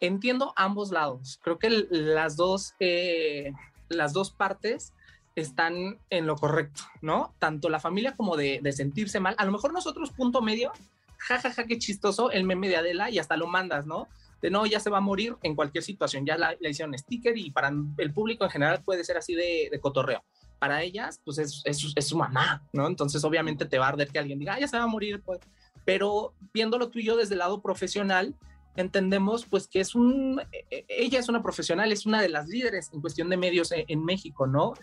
entiendo 0.00 0.54
ambos 0.56 0.92
lados. 0.92 1.38
Creo 1.42 1.58
que 1.58 1.68
las 1.90 2.36
dos, 2.36 2.74
eh, 2.80 3.52
las 3.90 4.14
dos 4.14 4.30
partes 4.30 4.94
están 5.34 5.98
en 6.10 6.26
lo 6.26 6.36
correcto, 6.36 6.82
¿no? 7.00 7.34
Tanto 7.38 7.68
la 7.68 7.80
familia 7.80 8.16
como 8.16 8.36
de, 8.36 8.60
sentirse 8.72 9.20
mal. 9.20 9.34
A 9.38 9.44
lo 9.44 9.52
mejor 9.52 9.72
nosotros, 9.72 10.10
punto 10.10 10.42
medio, 10.42 10.72
jajaja, 11.22 11.50
ja, 11.50 11.62
ja, 11.62 11.66
qué 11.66 11.78
chistoso 11.78 12.30
el 12.30 12.44
meme 12.44 12.68
de 12.68 12.76
Adela 12.76 13.10
y 13.10 13.18
hasta 13.18 13.36
lo 13.36 13.46
mandas, 13.46 13.86
¿no? 13.86 14.08
De 14.40 14.50
no, 14.50 14.66
ya 14.66 14.80
se 14.80 14.90
va 14.90 14.98
a 14.98 15.02
morir 15.02 15.36
en 15.42 15.54
cualquier 15.54 15.84
situación. 15.84 16.26
Ya 16.26 16.36
la, 16.36 16.56
hicieron 16.60 16.96
sticker 16.98 17.36
y 17.36 17.50
para 17.50 17.72
el 17.98 18.12
público 18.12 18.44
en 18.44 18.50
general 18.50 18.82
puede 18.84 19.04
ser 19.04 19.16
así 19.16 19.34
de, 19.34 19.70
cotorreo. 19.80 20.24
Para 20.58 20.82
ellas, 20.82 21.20
pues 21.24 21.38
es, 21.38 21.62
su 22.06 22.16
mamá, 22.16 22.62
¿no? 22.72 22.86
Entonces, 22.86 23.22
obviamente 23.24 23.66
te 23.66 23.78
va 23.78 23.86
a 23.86 23.88
arder 23.90 24.08
que 24.08 24.18
alguien 24.18 24.38
diga, 24.38 24.54
ah, 24.54 24.60
ya 24.60 24.68
se 24.68 24.76
va 24.76 24.84
a 24.84 24.88
morir, 24.88 25.22
pues. 25.24 25.40
Pero 25.84 26.34
viéndolo 26.52 26.88
tú 26.88 26.98
y 26.98 27.04
yo 27.04 27.16
desde 27.16 27.34
el 27.34 27.40
lado 27.40 27.62
profesional, 27.62 28.34
entendemos 28.76 29.44
pues 29.44 29.68
que 29.68 29.80
es 29.80 29.94
un, 29.94 30.40
e, 30.52 30.64
e, 30.70 30.86
ella 30.88 31.18
es 31.18 31.28
una 31.28 31.42
profesional, 31.42 31.92
es 31.92 32.06
una 32.06 32.22
de 32.22 32.28
las 32.28 32.48
líderes 32.48 32.90
en 32.92 33.00
cuestión 33.00 33.28
de 33.28 33.36
medios 33.36 33.70
en, 33.72 33.84
en 33.88 34.04
México, 34.04 34.46
¿no? 34.46 34.74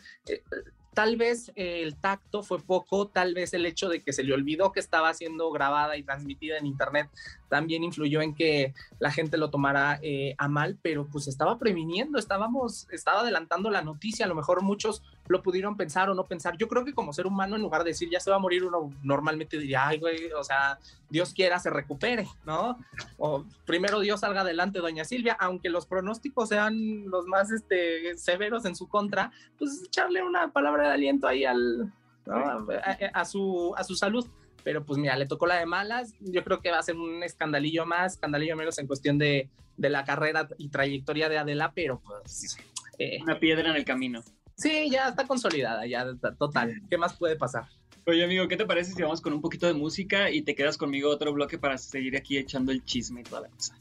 Tal 0.94 1.18
vez 1.18 1.52
eh, 1.56 1.82
el 1.84 1.96
tacto 1.96 2.44
fue 2.44 2.60
poco, 2.60 3.08
tal 3.08 3.34
vez 3.34 3.54
el 3.54 3.66
hecho 3.66 3.90
de 3.90 4.02
que 4.02 4.14
se 4.14 4.24
le 4.24 4.34
olvidó 4.34 4.72
que 4.72 4.80
estaba 4.80 5.14
siendo 5.14 5.52
grabada 5.52 5.98
y 5.98 6.04
transmitida 6.04 6.58
en 6.58 6.66
internet 6.66 7.10
también 7.50 7.84
influyó 7.84 8.22
en 8.22 8.36
que 8.36 8.74
la 9.00 9.12
gente 9.12 9.38
lo 9.38 9.50
tomara 9.50 10.00
eh, 10.02 10.36
a 10.38 10.48
mal, 10.48 10.78
pero 10.82 11.08
pues 11.08 11.28
estaba 11.28 11.58
previniendo, 11.58 12.18
estábamos, 12.18 12.88
estaba 12.92 13.22
adelantando 13.22 13.70
la 13.70 13.82
noticia, 13.82 14.26
a 14.26 14.30
lo 14.30 14.36
mejor 14.36 14.62
muchos 14.62 15.04
lo 15.28 15.44
pudieron 15.44 15.76
pensar 15.76 16.10
o 16.10 16.14
no 16.14 16.26
pensar. 16.26 16.58
Yo 16.58 16.68
creo 16.68 16.86
que 16.86 16.94
como 16.94 17.14
ser 17.14 17.28
humano, 17.28 17.56
en 17.56 17.62
lugar 17.62 17.84
de 17.84 17.92
decir 17.92 18.10
ya 18.10 18.20
se 18.20 18.30
va 18.30 18.38
a 18.38 18.40
morir, 18.40 18.64
uno 18.64 18.92
normalmente 19.04 19.58
diría, 19.58 19.88
ay, 19.88 20.00
güey, 20.00 20.32
o 20.32 20.44
sea, 20.44 20.80
Dios 21.10 21.34
quiera 21.34 21.60
se 21.60 21.70
recupere, 21.70 22.28
¿no? 22.46 22.78
O 23.18 23.44
primero 23.66 24.00
Dios 24.00 24.22
salga 24.22 24.42
adelante, 24.42 24.80
doña 24.80 25.06
Silvia, 25.06 25.36
aunque 25.40 25.70
los 25.70 25.86
pronósticos 25.86 26.50
sean 26.50 27.10
los 27.10 27.26
más 27.26 27.52
este, 27.52 28.18
severos 28.18 28.66
en 28.66 28.76
su 28.76 28.88
contra, 28.88 29.32
pues 29.58 29.84
echarle 29.86 30.24
una 30.24 30.52
palabra 30.52 30.88
de 30.88 30.94
aliento 30.94 31.28
ahí 31.28 31.46
al, 31.46 31.92
a, 33.14 33.26
su, 33.26 33.74
a 33.76 33.84
su 33.84 33.96
salud. 33.96 34.28
Pero 34.64 34.86
pues 34.86 35.00
mira, 35.00 35.16
le 35.16 35.26
tocó 35.26 35.48
la 35.48 35.56
de 35.56 35.66
malas. 35.66 36.14
Yo 36.20 36.44
creo 36.44 36.62
que 36.62 36.72
va 36.72 36.80
a 36.80 36.84
ser 36.84 36.96
un 36.96 37.24
escandalillo 37.24 37.86
más, 37.86 38.14
escandalillo 38.14 38.56
menos 38.56 38.78
en 38.80 38.88
cuestión 38.88 39.18
de, 39.18 39.50
de 39.78 39.90
la 39.90 40.04
carrera 40.04 40.48
y 40.58 40.70
trayectoria 40.70 41.30
de 41.30 41.38
Adela, 41.38 41.72
pero 41.74 42.02
pues... 42.02 42.58
Eh, 42.98 43.20
Una 43.22 43.40
piedra 43.40 43.70
en 43.70 43.76
el 43.76 43.86
camino. 43.86 44.22
Sí, 44.58 44.90
ya 44.90 45.08
está 45.08 45.26
consolidada, 45.26 45.86
ya 45.86 46.02
está 46.02 46.36
total. 46.36 46.82
¿Qué 46.90 46.98
más 46.98 47.16
puede 47.16 47.38
pasar? 47.38 47.64
Oye, 48.06 48.24
amigo, 48.24 48.48
¿qué 48.48 48.58
te 48.58 48.66
parece 48.66 48.92
si 48.92 49.02
vamos 49.02 49.22
con 49.22 49.34
un 49.34 49.42
poquito 49.42 49.68
de 49.68 49.74
música 49.74 50.32
y 50.32 50.42
te 50.42 50.56
quedas 50.56 50.78
conmigo 50.78 51.10
otro 51.10 51.32
bloque 51.32 51.58
para 51.58 51.78
seguir 51.78 52.18
aquí 52.18 52.38
echando 52.38 52.72
el 52.72 52.84
chisme 52.84 53.22
y 53.22 53.24
toda 53.24 53.42
la 53.42 53.50
cosa? 53.50 53.78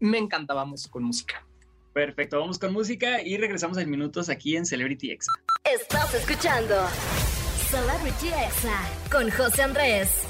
Me 0.00 0.18
encanta, 0.18 0.54
vamos 0.54 0.88
con 0.88 1.04
música. 1.04 1.46
Perfecto, 1.92 2.40
vamos 2.40 2.58
con 2.58 2.72
música 2.72 3.22
y 3.22 3.36
regresamos 3.36 3.78
en 3.78 3.90
minutos 3.90 4.28
aquí 4.28 4.56
en 4.56 4.64
Celebrity 4.66 5.10
Exa. 5.10 5.32
Estás 5.64 6.14
escuchando 6.14 6.76
Celebrity 7.70 8.28
Exa 8.28 8.80
con 9.12 9.30
José 9.30 9.60
Andrés. 9.60 10.26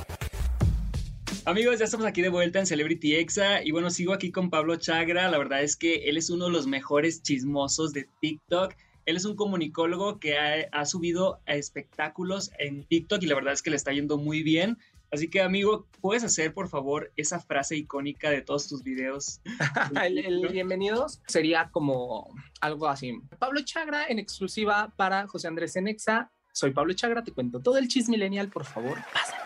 Amigos, 1.44 1.78
ya 1.78 1.84
estamos 1.84 2.04
aquí 2.04 2.20
de 2.20 2.30
vuelta 2.30 2.58
en 2.58 2.66
Celebrity 2.66 3.14
Exa 3.14 3.62
y 3.62 3.70
bueno, 3.70 3.90
sigo 3.90 4.12
aquí 4.12 4.32
con 4.32 4.50
Pablo 4.50 4.74
Chagra. 4.74 5.30
La 5.30 5.38
verdad 5.38 5.62
es 5.62 5.76
que 5.76 6.08
él 6.08 6.16
es 6.16 6.30
uno 6.30 6.46
de 6.46 6.50
los 6.50 6.66
mejores 6.66 7.22
chismosos 7.22 7.92
de 7.92 8.08
TikTok. 8.20 8.74
Él 9.06 9.16
es 9.16 9.24
un 9.24 9.36
comunicólogo 9.36 10.18
que 10.18 10.36
ha, 10.36 10.66
ha 10.72 10.84
subido 10.84 11.40
a 11.46 11.54
espectáculos 11.54 12.50
en 12.58 12.82
TikTok 12.82 13.22
y 13.22 13.26
la 13.26 13.36
verdad 13.36 13.52
es 13.52 13.62
que 13.62 13.70
le 13.70 13.76
está 13.76 13.92
yendo 13.92 14.18
muy 14.18 14.42
bien. 14.42 14.76
Así 15.12 15.30
que, 15.30 15.40
amigo, 15.40 15.86
¿puedes 16.00 16.24
hacer, 16.24 16.52
por 16.52 16.68
favor, 16.68 17.12
esa 17.16 17.38
frase 17.38 17.76
icónica 17.76 18.30
de 18.30 18.42
todos 18.42 18.68
tus 18.68 18.82
videos? 18.82 19.40
el, 20.02 20.48
bienvenidos 20.48 21.22
sería 21.28 21.70
como 21.70 22.34
algo 22.60 22.88
así. 22.88 23.16
Pablo 23.38 23.60
Chagra 23.64 24.06
en 24.08 24.18
exclusiva 24.18 24.92
para 24.96 25.28
José 25.28 25.46
Andrés 25.46 25.76
Enexa. 25.76 26.32
Soy 26.58 26.72
Pablo 26.72 26.92
Chagra, 26.92 27.22
te 27.22 27.30
cuento 27.30 27.60
todo 27.60 27.78
el 27.78 27.86
chisme 27.86 28.16
millennial, 28.16 28.48
por 28.48 28.64
favor, 28.64 28.98
pasa 29.12 29.36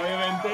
obviamente, 0.00 0.48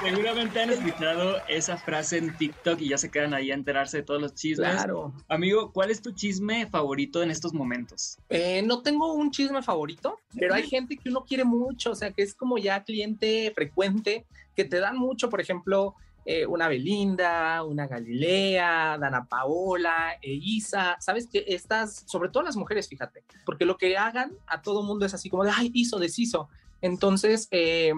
seguramente 0.00 0.62
han 0.62 0.70
escuchado 0.70 1.36
esa 1.48 1.76
frase 1.76 2.16
en 2.16 2.34
TikTok 2.34 2.80
y 2.80 2.88
ya 2.88 2.96
se 2.96 3.10
quedan 3.10 3.34
ahí 3.34 3.50
a 3.50 3.54
enterarse 3.54 3.98
de 3.98 4.02
todos 4.04 4.22
los 4.22 4.34
chismes. 4.34 4.70
Claro. 4.70 5.12
Amigo, 5.28 5.70
¿cuál 5.70 5.90
es 5.90 6.00
tu 6.00 6.12
chisme 6.12 6.66
favorito 6.68 7.22
en 7.22 7.30
estos 7.30 7.52
momentos? 7.52 8.16
Eh, 8.30 8.62
no 8.62 8.80
tengo 8.80 9.12
un 9.12 9.30
chisme 9.30 9.62
favorito, 9.62 10.18
pero 10.34 10.54
hay 10.54 10.66
gente 10.66 10.96
que 10.96 11.10
uno 11.10 11.26
quiere 11.26 11.44
mucho, 11.44 11.90
o 11.90 11.94
sea, 11.94 12.10
que 12.10 12.22
es 12.22 12.34
como 12.34 12.56
ya 12.56 12.82
cliente 12.82 13.52
frecuente, 13.54 14.24
que 14.56 14.64
te 14.64 14.80
dan 14.80 14.96
mucho, 14.96 15.28
por 15.28 15.42
ejemplo, 15.42 15.94
eh, 16.30 16.44
una 16.44 16.68
Belinda, 16.68 17.64
una 17.64 17.86
Galilea, 17.86 18.98
Dana 18.98 19.24
Paola, 19.24 20.18
Isa, 20.20 20.98
sabes 21.00 21.26
que 21.26 21.42
estas, 21.48 22.04
sobre 22.06 22.28
todo 22.28 22.42
las 22.42 22.54
mujeres, 22.54 22.86
fíjate, 22.86 23.24
porque 23.46 23.64
lo 23.64 23.78
que 23.78 23.96
hagan 23.96 24.32
a 24.46 24.60
todo 24.60 24.82
mundo 24.82 25.06
es 25.06 25.14
así 25.14 25.30
como 25.30 25.44
de, 25.44 25.52
ay, 25.54 25.70
hizo, 25.72 25.98
deshizo. 25.98 26.50
Entonces, 26.82 27.48
eh, 27.50 27.94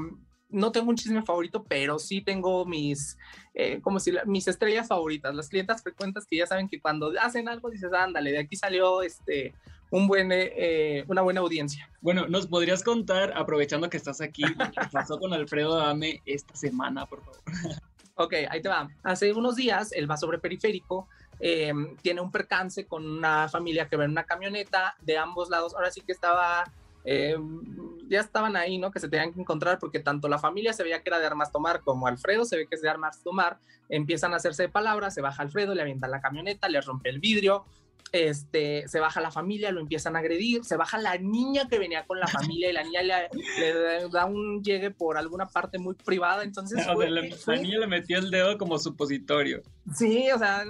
no 0.49 0.71
tengo 0.71 0.91
un 0.91 0.97
chisme 0.97 1.23
favorito, 1.23 1.65
pero 1.65 1.99
sí 1.99 2.21
tengo 2.21 2.65
mis, 2.67 3.19
eh, 3.53 3.81
como 3.83 3.99
si 3.99 4.13
mis 4.27 4.47
estrellas 4.47 4.87
favoritas, 4.87 5.35
las 5.35 5.49
clientas 5.49 5.83
frecuentes 5.83 6.25
que 6.25 6.37
ya 6.37 6.47
saben 6.47 6.69
que 6.69 6.81
cuando 6.81 7.13
hacen 7.21 7.49
algo 7.49 7.69
dices, 7.69 7.93
ándale, 7.93 8.31
de 8.31 8.39
aquí 8.39 8.55
salió 8.55 9.03
este 9.03 9.55
un 9.91 10.07
buen, 10.07 10.31
eh, 10.31 10.53
eh, 10.57 11.05
una 11.09 11.23
buena 11.23 11.41
audiencia. 11.41 11.91
Bueno, 12.01 12.29
¿nos 12.29 12.47
podrías 12.47 12.85
contar, 12.85 13.33
aprovechando 13.37 13.91
que 13.91 13.97
estás 13.97 14.21
aquí, 14.21 14.45
qué 14.45 14.89
pasó 14.93 15.19
con 15.19 15.35
Alfredo 15.35 15.77
Dame 15.77 16.23
esta 16.27 16.55
semana, 16.55 17.07
por 17.07 17.25
favor? 17.25 17.41
Ok, 18.21 18.35
ahí 18.51 18.61
te 18.61 18.69
va. 18.69 18.87
Hace 19.03 19.33
unos 19.33 19.57
días 19.57 19.93
él 19.93 20.11
va 20.11 20.19
sobre 20.19 20.39
periférico, 20.39 21.09
tiene 22.03 22.21
un 22.21 22.31
percance 22.31 22.87
con 22.87 23.07
una 23.07 23.49
familia 23.49 23.89
que 23.89 23.97
va 23.97 24.05
en 24.05 24.11
una 24.11 24.25
camioneta 24.25 24.95
de 25.01 25.17
ambos 25.17 25.49
lados. 25.49 25.75
Ahora 25.75 25.91
sí 25.91 26.03
que 26.03 26.13
estaba 26.13 26.65
eh, 27.05 27.35
ya 28.09 28.21
estaban 28.21 28.57
ahí, 28.57 28.77
¿no? 28.77 28.91
Que 28.91 29.01
se 29.01 29.09
tenían 29.09 29.33
que 29.33 29.41
encontrar 29.41 29.79
porque 29.79 30.01
tanto 30.01 30.29
la 30.29 30.39
familia 30.39 30.75
se 30.75 30.83
veía 30.83 31.03
que 31.03 31.09
era 31.09 31.19
de 31.19 31.25
armas 31.25 31.51
tomar 31.51 31.81
como 31.81 32.07
Alfredo 32.07 32.45
se 32.45 32.59
ve 32.59 32.67
que 32.67 32.75
es 32.75 32.83
de 32.83 32.91
armas 32.91 33.23
tomar. 33.23 33.59
Empiezan 33.89 34.35
a 34.35 34.37
hacerse 34.37 34.65
de 34.65 34.69
palabras, 34.69 35.15
se 35.15 35.23
baja 35.23 35.43
Alfredo, 35.43 35.75
le 35.75 35.81
avienta 35.81 36.07
la 36.07 36.21
camioneta, 36.21 36.69
le 36.69 36.83
rompe 36.83 37.09
el 37.09 37.21
vidrio, 37.21 37.65
este, 38.13 38.89
se 38.89 39.01
baja 39.01 39.21
la 39.21 39.31
familia, 39.31 39.73
lo 39.73 39.81
empiezan 39.81 40.17
a 40.17 40.21
agredir, 40.21 40.65
se 40.65 40.77
baja 40.77 40.99
la 40.99 41.17
niña 41.19 41.69
que 41.69 41.79
venía 41.79 42.05
con 42.07 42.19
la 42.21 42.27
familia 42.27 42.71
y 42.71 42.73
la 42.73 42.83
niña 42.83 43.03
le, 43.03 44.09
da 44.11 44.27
un 44.27 44.63
llegue 44.63 44.91
por 44.91 45.17
alguna 45.17 45.47
parte 45.47 45.79
muy 45.79 45.95
privada, 45.95 46.43
entonces... 46.43 46.85
la, 47.47 47.57
niña 47.57 47.79
le 47.79 47.87
metió 47.87 48.19
el 48.19 48.31
dedo 48.31 48.59
como 48.59 48.79
supositorio. 48.79 49.63
Sí, 49.95 50.31
o 50.33 50.39
sea, 50.39 50.65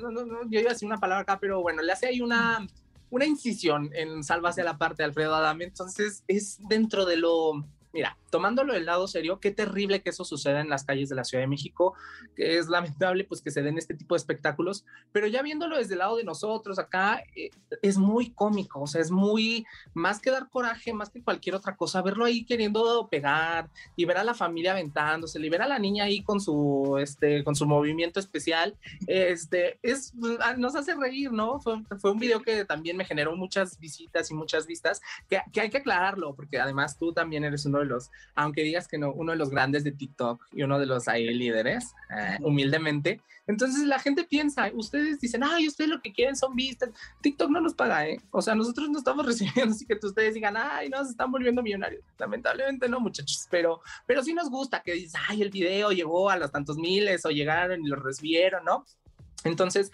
yo 0.49 0.61
iba 0.61 0.71
a 0.71 0.73
decir 0.73 0.87
una 0.87 0.99
palabra 0.99 1.23
acá, 1.23 1.39
pero 1.41 1.63
bueno, 1.63 1.83
le 1.83 1.93
hace 1.93 2.07
ahí 2.07 2.21
una 2.21 2.67
una 3.11 3.27
incisión 3.27 3.91
en 3.93 4.23
Sálvase 4.23 4.61
a 4.61 4.65
la 4.65 4.79
parte 4.79 5.03
de 5.03 5.09
Alfredo 5.09 5.35
Adame. 5.35 5.65
Entonces 5.65 6.25
es 6.29 6.59
dentro 6.69 7.05
de 7.05 7.17
lo 7.17 7.67
Mira, 7.93 8.17
tomándolo 8.31 8.73
del 8.73 8.87
lado 8.87 9.09
serio, 9.09 9.41
qué 9.41 9.51
terrible 9.51 10.01
que 10.01 10.11
eso 10.11 10.25
suceda 10.25 10.61
en 10.61 10.69
las 10.69 10.85
calles 10.85 11.09
de 11.09 11.17
la 11.17 11.25
Ciudad 11.25 11.43
de 11.43 11.49
México, 11.49 11.95
que 12.37 12.59
es 12.59 12.69
lamentable 12.69 13.25
pues 13.25 13.43
que 13.43 13.51
se 13.51 13.63
den 13.63 13.79
este 13.79 13.95
tipo 13.95 14.15
de 14.15 14.19
espectáculos, 14.19 14.85
pero 15.13 15.27
ya 15.27 15.43
viéndolo 15.43 15.77
desde 15.77 15.95
el 15.95 15.99
lado 15.99 16.17
de 16.17 16.25
nosotros 16.25 16.79
acá, 16.79 17.25
eh, 17.35 17.51
es 17.83 17.99
muy 17.99 18.31
cómico, 18.31 18.81
o 18.81 18.87
sea, 18.87 19.01
es 19.01 19.11
muy, 19.11 19.67
más 19.93 20.21
que 20.21 20.31
dar 20.31 20.49
coraje, 20.49 20.93
más 20.93 21.11
que 21.11 21.23
cualquier 21.23 21.57
otra 21.57 21.75
cosa, 21.75 22.01
verlo 22.03 22.25
ahí 22.25 22.45
queriendo 22.45 23.09
pegar 23.11 23.69
y 23.97 24.05
ver 24.05 24.19
a 24.19 24.25
la 24.25 24.35
familia 24.35 24.73
aventándose, 24.73 25.41
y 25.41 25.49
ver 25.49 25.63
a 25.63 25.69
la 25.69 25.79
niña 25.79 26.05
ahí 26.05 26.23
con 26.23 26.41
su, 26.41 26.97
este, 27.01 27.43
con 27.43 27.57
su 27.57 27.67
movimiento 27.67 28.21
especial, 28.21 28.77
este, 29.09 29.81
es, 29.83 30.15
ah, 30.41 30.55
nos 30.57 30.77
hace 30.77 30.95
reír, 30.95 31.33
¿no? 31.33 31.59
Fue, 31.59 31.83
fue 31.99 32.13
un 32.13 32.21
video 32.21 32.41
que 32.41 32.65
también 32.65 32.97
me 32.97 33.05
generó 33.05 33.35
muchas 33.37 33.79
visitas 33.81 34.31
y 34.31 34.35
muchas 34.35 34.67
vistas, 34.67 35.01
que, 35.29 35.41
que 35.53 35.61
hay 35.61 35.71
que 35.71 35.79
aclararlo, 35.79 36.35
porque 36.35 36.61
además 36.61 36.97
tú 36.97 37.13
también 37.13 37.43
eres 37.43 37.67
uno 37.67 37.80
de 37.81 37.87
los, 37.87 38.11
aunque 38.35 38.63
digas 38.63 38.89
que 38.89 38.99
no, 38.99 39.13
uno 39.13 39.33
de 39.33 39.39
los 39.39 39.51
grandes 39.51 39.85
de 39.85 39.93
TikTok 39.93 40.47
y 40.53 40.63
uno 40.63 40.79
de 40.79 40.87
los 40.87 41.09
ahí 41.09 41.33
líderes, 41.33 41.95
eh, 42.17 42.39
humildemente. 42.41 43.21
Entonces 43.47 43.85
la 43.85 43.99
gente 43.99 44.25
piensa, 44.25 44.71
ustedes 44.75 45.21
dicen, 45.21 45.43
ay, 45.43 45.67
ustedes 45.67 45.91
lo 45.91 46.01
que 46.01 46.13
quieren 46.13 46.37
son 46.37 46.55
vistas. 46.55 46.91
TikTok 47.21 47.51
no 47.51 47.61
nos 47.61 47.75
paga, 47.75 48.07
¿eh? 48.07 48.21
O 48.31 48.41
sea, 48.41 48.55
nosotros 48.55 48.89
no 48.89 48.99
estamos 48.99 49.27
recibiendo, 49.27 49.75
así 49.75 49.87
que 49.87 49.99
ustedes 50.01 50.35
digan, 50.35 50.57
ay, 50.57 50.89
no, 50.89 51.05
se 51.05 51.11
están 51.11 51.33
volviendo 51.33 51.63
millonarios. 51.63 52.03
Lamentablemente 52.19 52.89
no, 52.89 53.01
muchachos, 53.01 53.49
pero, 53.51 53.81
pero 54.07 54.23
sí 54.23 54.33
nos 54.35 54.51
gusta 54.51 54.83
que 54.83 54.93
dices, 54.93 55.21
ay, 55.29 55.43
el 55.43 55.51
video 55.51 55.91
llegó 55.91 56.31
a 56.31 56.37
los 56.37 56.53
tantos 56.53 56.77
miles 56.77 57.25
o 57.27 57.31
llegaron 57.31 57.85
y 57.85 57.89
lo 57.89 57.97
recibieron, 57.97 58.65
¿no? 58.65 58.85
Entonces, 59.45 59.91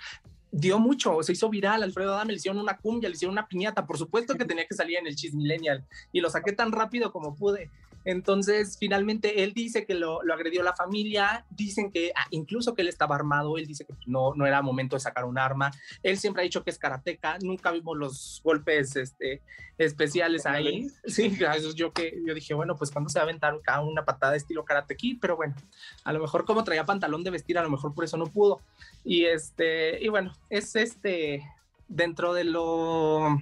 dio 0.57 0.79
mucho, 0.79 1.23
se 1.23 1.33
hizo 1.33 1.51
viral, 1.51 1.83
Alfredo 1.83 2.15
Adame 2.15 2.33
le 2.33 2.39
hicieron 2.39 2.61
una 2.61 2.79
cumbia, 2.79 3.09
le 3.11 3.15
hicieron 3.15 3.35
una 3.35 3.47
piñata, 3.47 3.87
por 3.87 3.99
supuesto 3.99 4.35
que 4.35 4.47
tenía 4.47 4.67
que 4.67 4.75
salir 4.75 4.97
en 4.99 5.07
el 5.07 5.15
Cheese 5.15 5.37
Millennial 5.37 5.85
y 6.13 6.21
lo 6.21 6.31
saqué 6.31 6.53
tan 6.53 6.73
rápido 6.73 7.13
como 7.13 7.35
pude. 7.35 7.71
Entonces, 8.07 8.77
finalmente, 8.79 9.43
él 9.43 9.53
dice 9.53 9.85
que 9.85 9.95
lo, 9.95 10.21
agredió 10.33 10.63
la 10.63 10.77
familia, 10.77 11.45
dicen 11.51 11.91
que 11.91 12.13
ah, 12.15 12.29
incluso 12.31 12.73
que 12.73 12.83
él 12.83 12.89
estaba 12.89 13.17
armado, 13.17 13.59
él 13.59 13.67
dice 13.67 13.85
que 13.85 13.95
no, 14.07 14.33
no 14.37 14.47
era 14.47 14.63
momento 14.63 14.95
de 14.95 15.01
sacar 15.01 15.25
un 15.25 15.39
arma, 15.39 15.73
él 16.05 16.17
siempre 16.17 16.43
ha 16.43 16.45
dicho 16.45 16.63
que 16.63 16.71
es 16.71 16.79
karateca, 16.79 17.37
nunca 17.43 17.73
vimos 17.73 17.97
los 17.97 18.41
golpes 18.45 18.95
este, 18.95 19.43
especiales 19.77 20.47
ahí. 20.47 20.87
Sí, 21.05 21.37
yo 21.75 21.93
que 21.93 22.23
yo 22.25 22.33
dije, 22.33 22.55
bueno, 22.55 22.77
pues 22.77 22.93
cuando 22.93 23.11
se 23.11 23.19
va 23.19 23.25
a 23.25 23.27
aventar 23.27 23.59
una 23.83 24.05
patada 24.05 24.37
estilo 24.37 24.65
karate 24.65 24.97
pero 25.21 25.35
bueno, 25.35 25.57
a 26.05 26.13
lo 26.13 26.21
mejor 26.21 26.45
como 26.45 26.63
traía 26.63 26.85
pantalón 26.85 27.25
de 27.25 27.31
vestir, 27.31 27.59
a 27.59 27.63
lo 27.63 27.71
mejor 27.71 27.93
por 27.93 28.05
eso 28.05 28.17
no 28.17 28.27
pudo. 28.27 28.61
Y 29.05 29.25
este, 29.25 30.01
y 30.01 30.09
bueno, 30.09 30.33
es 30.49 30.77
este, 30.77 31.43
dentro 31.89 32.35
de 32.35 32.45
lo 32.45 33.37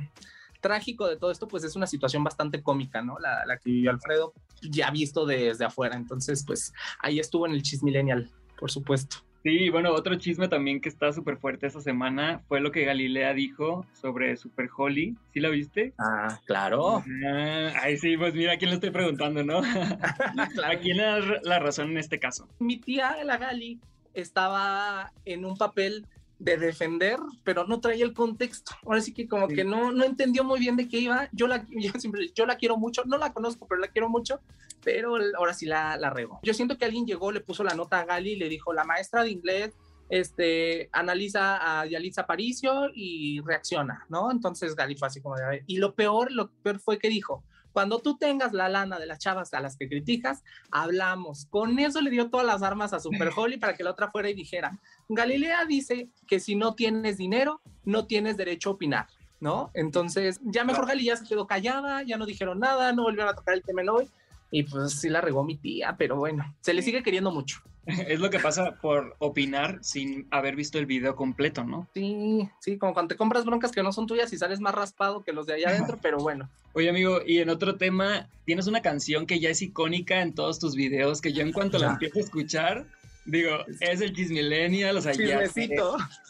trágico 0.64 1.06
de 1.06 1.18
todo 1.18 1.30
esto, 1.30 1.46
pues 1.46 1.62
es 1.62 1.76
una 1.76 1.86
situación 1.86 2.24
bastante 2.24 2.62
cómica, 2.62 3.02
¿no? 3.02 3.18
La, 3.18 3.44
la 3.44 3.58
que 3.58 3.68
vivió 3.68 3.90
Alfredo, 3.90 4.32
ya 4.62 4.90
visto 4.90 5.26
desde 5.26 5.66
afuera. 5.66 5.94
Entonces, 5.94 6.42
pues 6.46 6.72
ahí 7.00 7.18
estuvo 7.18 7.46
en 7.46 7.52
el 7.52 7.62
Chis 7.62 7.82
Millennial, 7.82 8.30
por 8.58 8.70
supuesto. 8.70 9.18
Sí, 9.42 9.68
bueno, 9.68 9.92
otro 9.92 10.14
chisme 10.14 10.48
también 10.48 10.80
que 10.80 10.88
está 10.88 11.12
súper 11.12 11.36
fuerte 11.36 11.66
esta 11.66 11.82
semana 11.82 12.40
fue 12.48 12.62
lo 12.62 12.72
que 12.72 12.86
Galilea 12.86 13.34
dijo 13.34 13.84
sobre 13.92 14.38
Super 14.38 14.70
Holly. 14.74 15.18
¿Sí 15.34 15.40
la 15.40 15.50
viste? 15.50 15.92
Ah, 15.98 16.40
claro. 16.46 17.04
Ah, 17.26 17.70
ay, 17.82 17.98
sí, 17.98 18.16
pues 18.16 18.32
mira 18.32 18.54
a 18.54 18.56
quién 18.56 18.70
le 18.70 18.76
estoy 18.76 18.88
preguntando, 18.88 19.44
¿no? 19.44 19.58
¿A 20.64 20.76
quién 20.80 20.96
le 20.96 21.02
da 21.02 21.20
la 21.42 21.58
razón 21.58 21.90
en 21.90 21.98
este 21.98 22.18
caso? 22.18 22.48
Mi 22.58 22.78
tía, 22.78 23.22
la 23.22 23.36
Gali, 23.36 23.80
estaba 24.14 25.12
en 25.26 25.44
un 25.44 25.58
papel 25.58 26.06
de 26.44 26.58
defender, 26.58 27.18
pero 27.42 27.66
no 27.66 27.80
traía 27.80 28.04
el 28.04 28.12
contexto. 28.12 28.72
Ahora 28.84 29.00
sí 29.00 29.14
que 29.14 29.26
como 29.26 29.48
que 29.48 29.64
no, 29.64 29.92
no 29.92 30.04
entendió 30.04 30.44
muy 30.44 30.60
bien 30.60 30.76
de 30.76 30.88
qué 30.88 30.98
iba. 30.98 31.28
Yo 31.32 31.46
la, 31.46 31.66
yo 31.70 31.92
siempre, 31.98 32.30
yo 32.34 32.44
la 32.44 32.56
quiero 32.56 32.76
mucho, 32.76 33.02
no 33.06 33.16
la 33.16 33.32
conozco, 33.32 33.66
pero 33.66 33.80
la 33.80 33.88
quiero 33.88 34.08
mucho, 34.10 34.40
pero 34.82 35.16
ahora 35.36 35.54
sí 35.54 35.66
la, 35.66 35.96
la 35.96 36.10
rego. 36.10 36.40
Yo 36.42 36.52
siento 36.52 36.76
que 36.76 36.84
alguien 36.84 37.06
llegó, 37.06 37.32
le 37.32 37.40
puso 37.40 37.64
la 37.64 37.74
nota 37.74 38.00
a 38.00 38.04
Gali 38.04 38.32
y 38.32 38.36
le 38.36 38.48
dijo, 38.48 38.72
la 38.74 38.84
maestra 38.84 39.22
de 39.22 39.30
inglés 39.30 39.74
este, 40.10 40.90
analiza 40.92 41.80
a 41.80 41.86
Yalitza 41.86 42.26
Paricio 42.26 42.90
y 42.94 43.40
reacciona, 43.40 44.04
¿no? 44.10 44.30
Entonces 44.30 44.76
Gali 44.76 44.96
fue 44.96 45.08
así 45.08 45.22
como 45.22 45.36
de, 45.36 45.64
y 45.66 45.78
lo 45.78 45.94
peor, 45.94 46.30
lo 46.30 46.50
peor 46.50 46.78
fue 46.78 46.98
que 46.98 47.08
dijo, 47.08 47.42
cuando 47.74 47.98
tú 47.98 48.16
tengas 48.16 48.52
la 48.52 48.68
lana 48.68 49.00
de 49.00 49.06
las 49.06 49.18
chavas 49.18 49.52
a 49.52 49.60
las 49.60 49.76
que 49.76 49.88
criticas, 49.88 50.44
hablamos. 50.70 51.46
Con 51.50 51.76
eso 51.80 52.00
le 52.00 52.08
dio 52.08 52.30
todas 52.30 52.46
las 52.46 52.62
armas 52.62 52.92
a 52.92 53.00
Super 53.00 53.32
Holly 53.34 53.58
para 53.58 53.74
que 53.76 53.82
la 53.82 53.90
otra 53.90 54.12
fuera 54.12 54.30
y 54.30 54.34
dijera, 54.34 54.78
Galilea 55.08 55.64
dice 55.64 56.08
que 56.28 56.38
si 56.38 56.54
no 56.54 56.74
tienes 56.74 57.18
dinero, 57.18 57.60
no 57.84 58.06
tienes 58.06 58.36
derecho 58.36 58.70
a 58.70 58.72
opinar. 58.74 59.08
¿No? 59.40 59.72
Entonces, 59.74 60.40
ya 60.44 60.64
mejor 60.64 60.86
Gali 60.86 61.04
ya 61.04 61.16
se 61.16 61.26
quedó 61.26 61.46
callada, 61.46 62.02
ya 62.04 62.16
no 62.16 62.24
dijeron 62.24 62.60
nada, 62.60 62.92
no 62.92 63.02
volvieron 63.02 63.28
a 63.28 63.34
tocar 63.34 63.54
el 63.54 63.62
tema 63.62 63.82
hoy. 63.92 64.08
Y 64.54 64.62
pues 64.62 65.00
sí 65.00 65.08
la 65.08 65.20
regó 65.20 65.42
mi 65.42 65.56
tía, 65.56 65.96
pero 65.98 66.14
bueno, 66.14 66.54
se 66.60 66.74
le 66.74 66.82
sigue 66.82 67.02
queriendo 67.02 67.32
mucho. 67.32 67.60
Es 68.08 68.20
lo 68.20 68.30
que 68.30 68.38
pasa 68.38 68.78
por 68.80 69.16
opinar 69.18 69.80
sin 69.82 70.28
haber 70.30 70.54
visto 70.54 70.78
el 70.78 70.86
video 70.86 71.16
completo, 71.16 71.64
¿no? 71.64 71.88
Sí, 71.92 72.48
sí, 72.60 72.78
como 72.78 72.94
cuando 72.94 73.08
te 73.08 73.16
compras 73.16 73.44
broncas 73.44 73.72
que 73.72 73.82
no 73.82 73.92
son 73.92 74.06
tuyas 74.06 74.32
y 74.32 74.38
sales 74.38 74.60
más 74.60 74.72
raspado 74.72 75.24
que 75.24 75.32
los 75.32 75.46
de 75.46 75.54
allá 75.54 75.70
adentro, 75.70 75.98
pero 76.02 76.18
bueno. 76.18 76.48
Oye, 76.72 76.88
amigo, 76.88 77.18
y 77.26 77.40
en 77.40 77.50
otro 77.50 77.74
tema, 77.74 78.28
tienes 78.44 78.68
una 78.68 78.80
canción 78.80 79.26
que 79.26 79.40
ya 79.40 79.50
es 79.50 79.60
icónica 79.60 80.22
en 80.22 80.34
todos 80.34 80.60
tus 80.60 80.76
videos, 80.76 81.20
que 81.20 81.32
yo 81.32 81.42
en 81.42 81.50
cuanto 81.50 81.78
la 81.78 81.90
empiezo 81.90 82.20
a 82.20 82.22
escuchar, 82.22 82.86
digo, 83.26 83.50
es 83.80 84.00
el 84.00 84.12
Millennial, 84.12 84.96
o 84.96 85.02
sea, 85.02 85.14
ya 85.14 85.48
sé, 85.48 85.68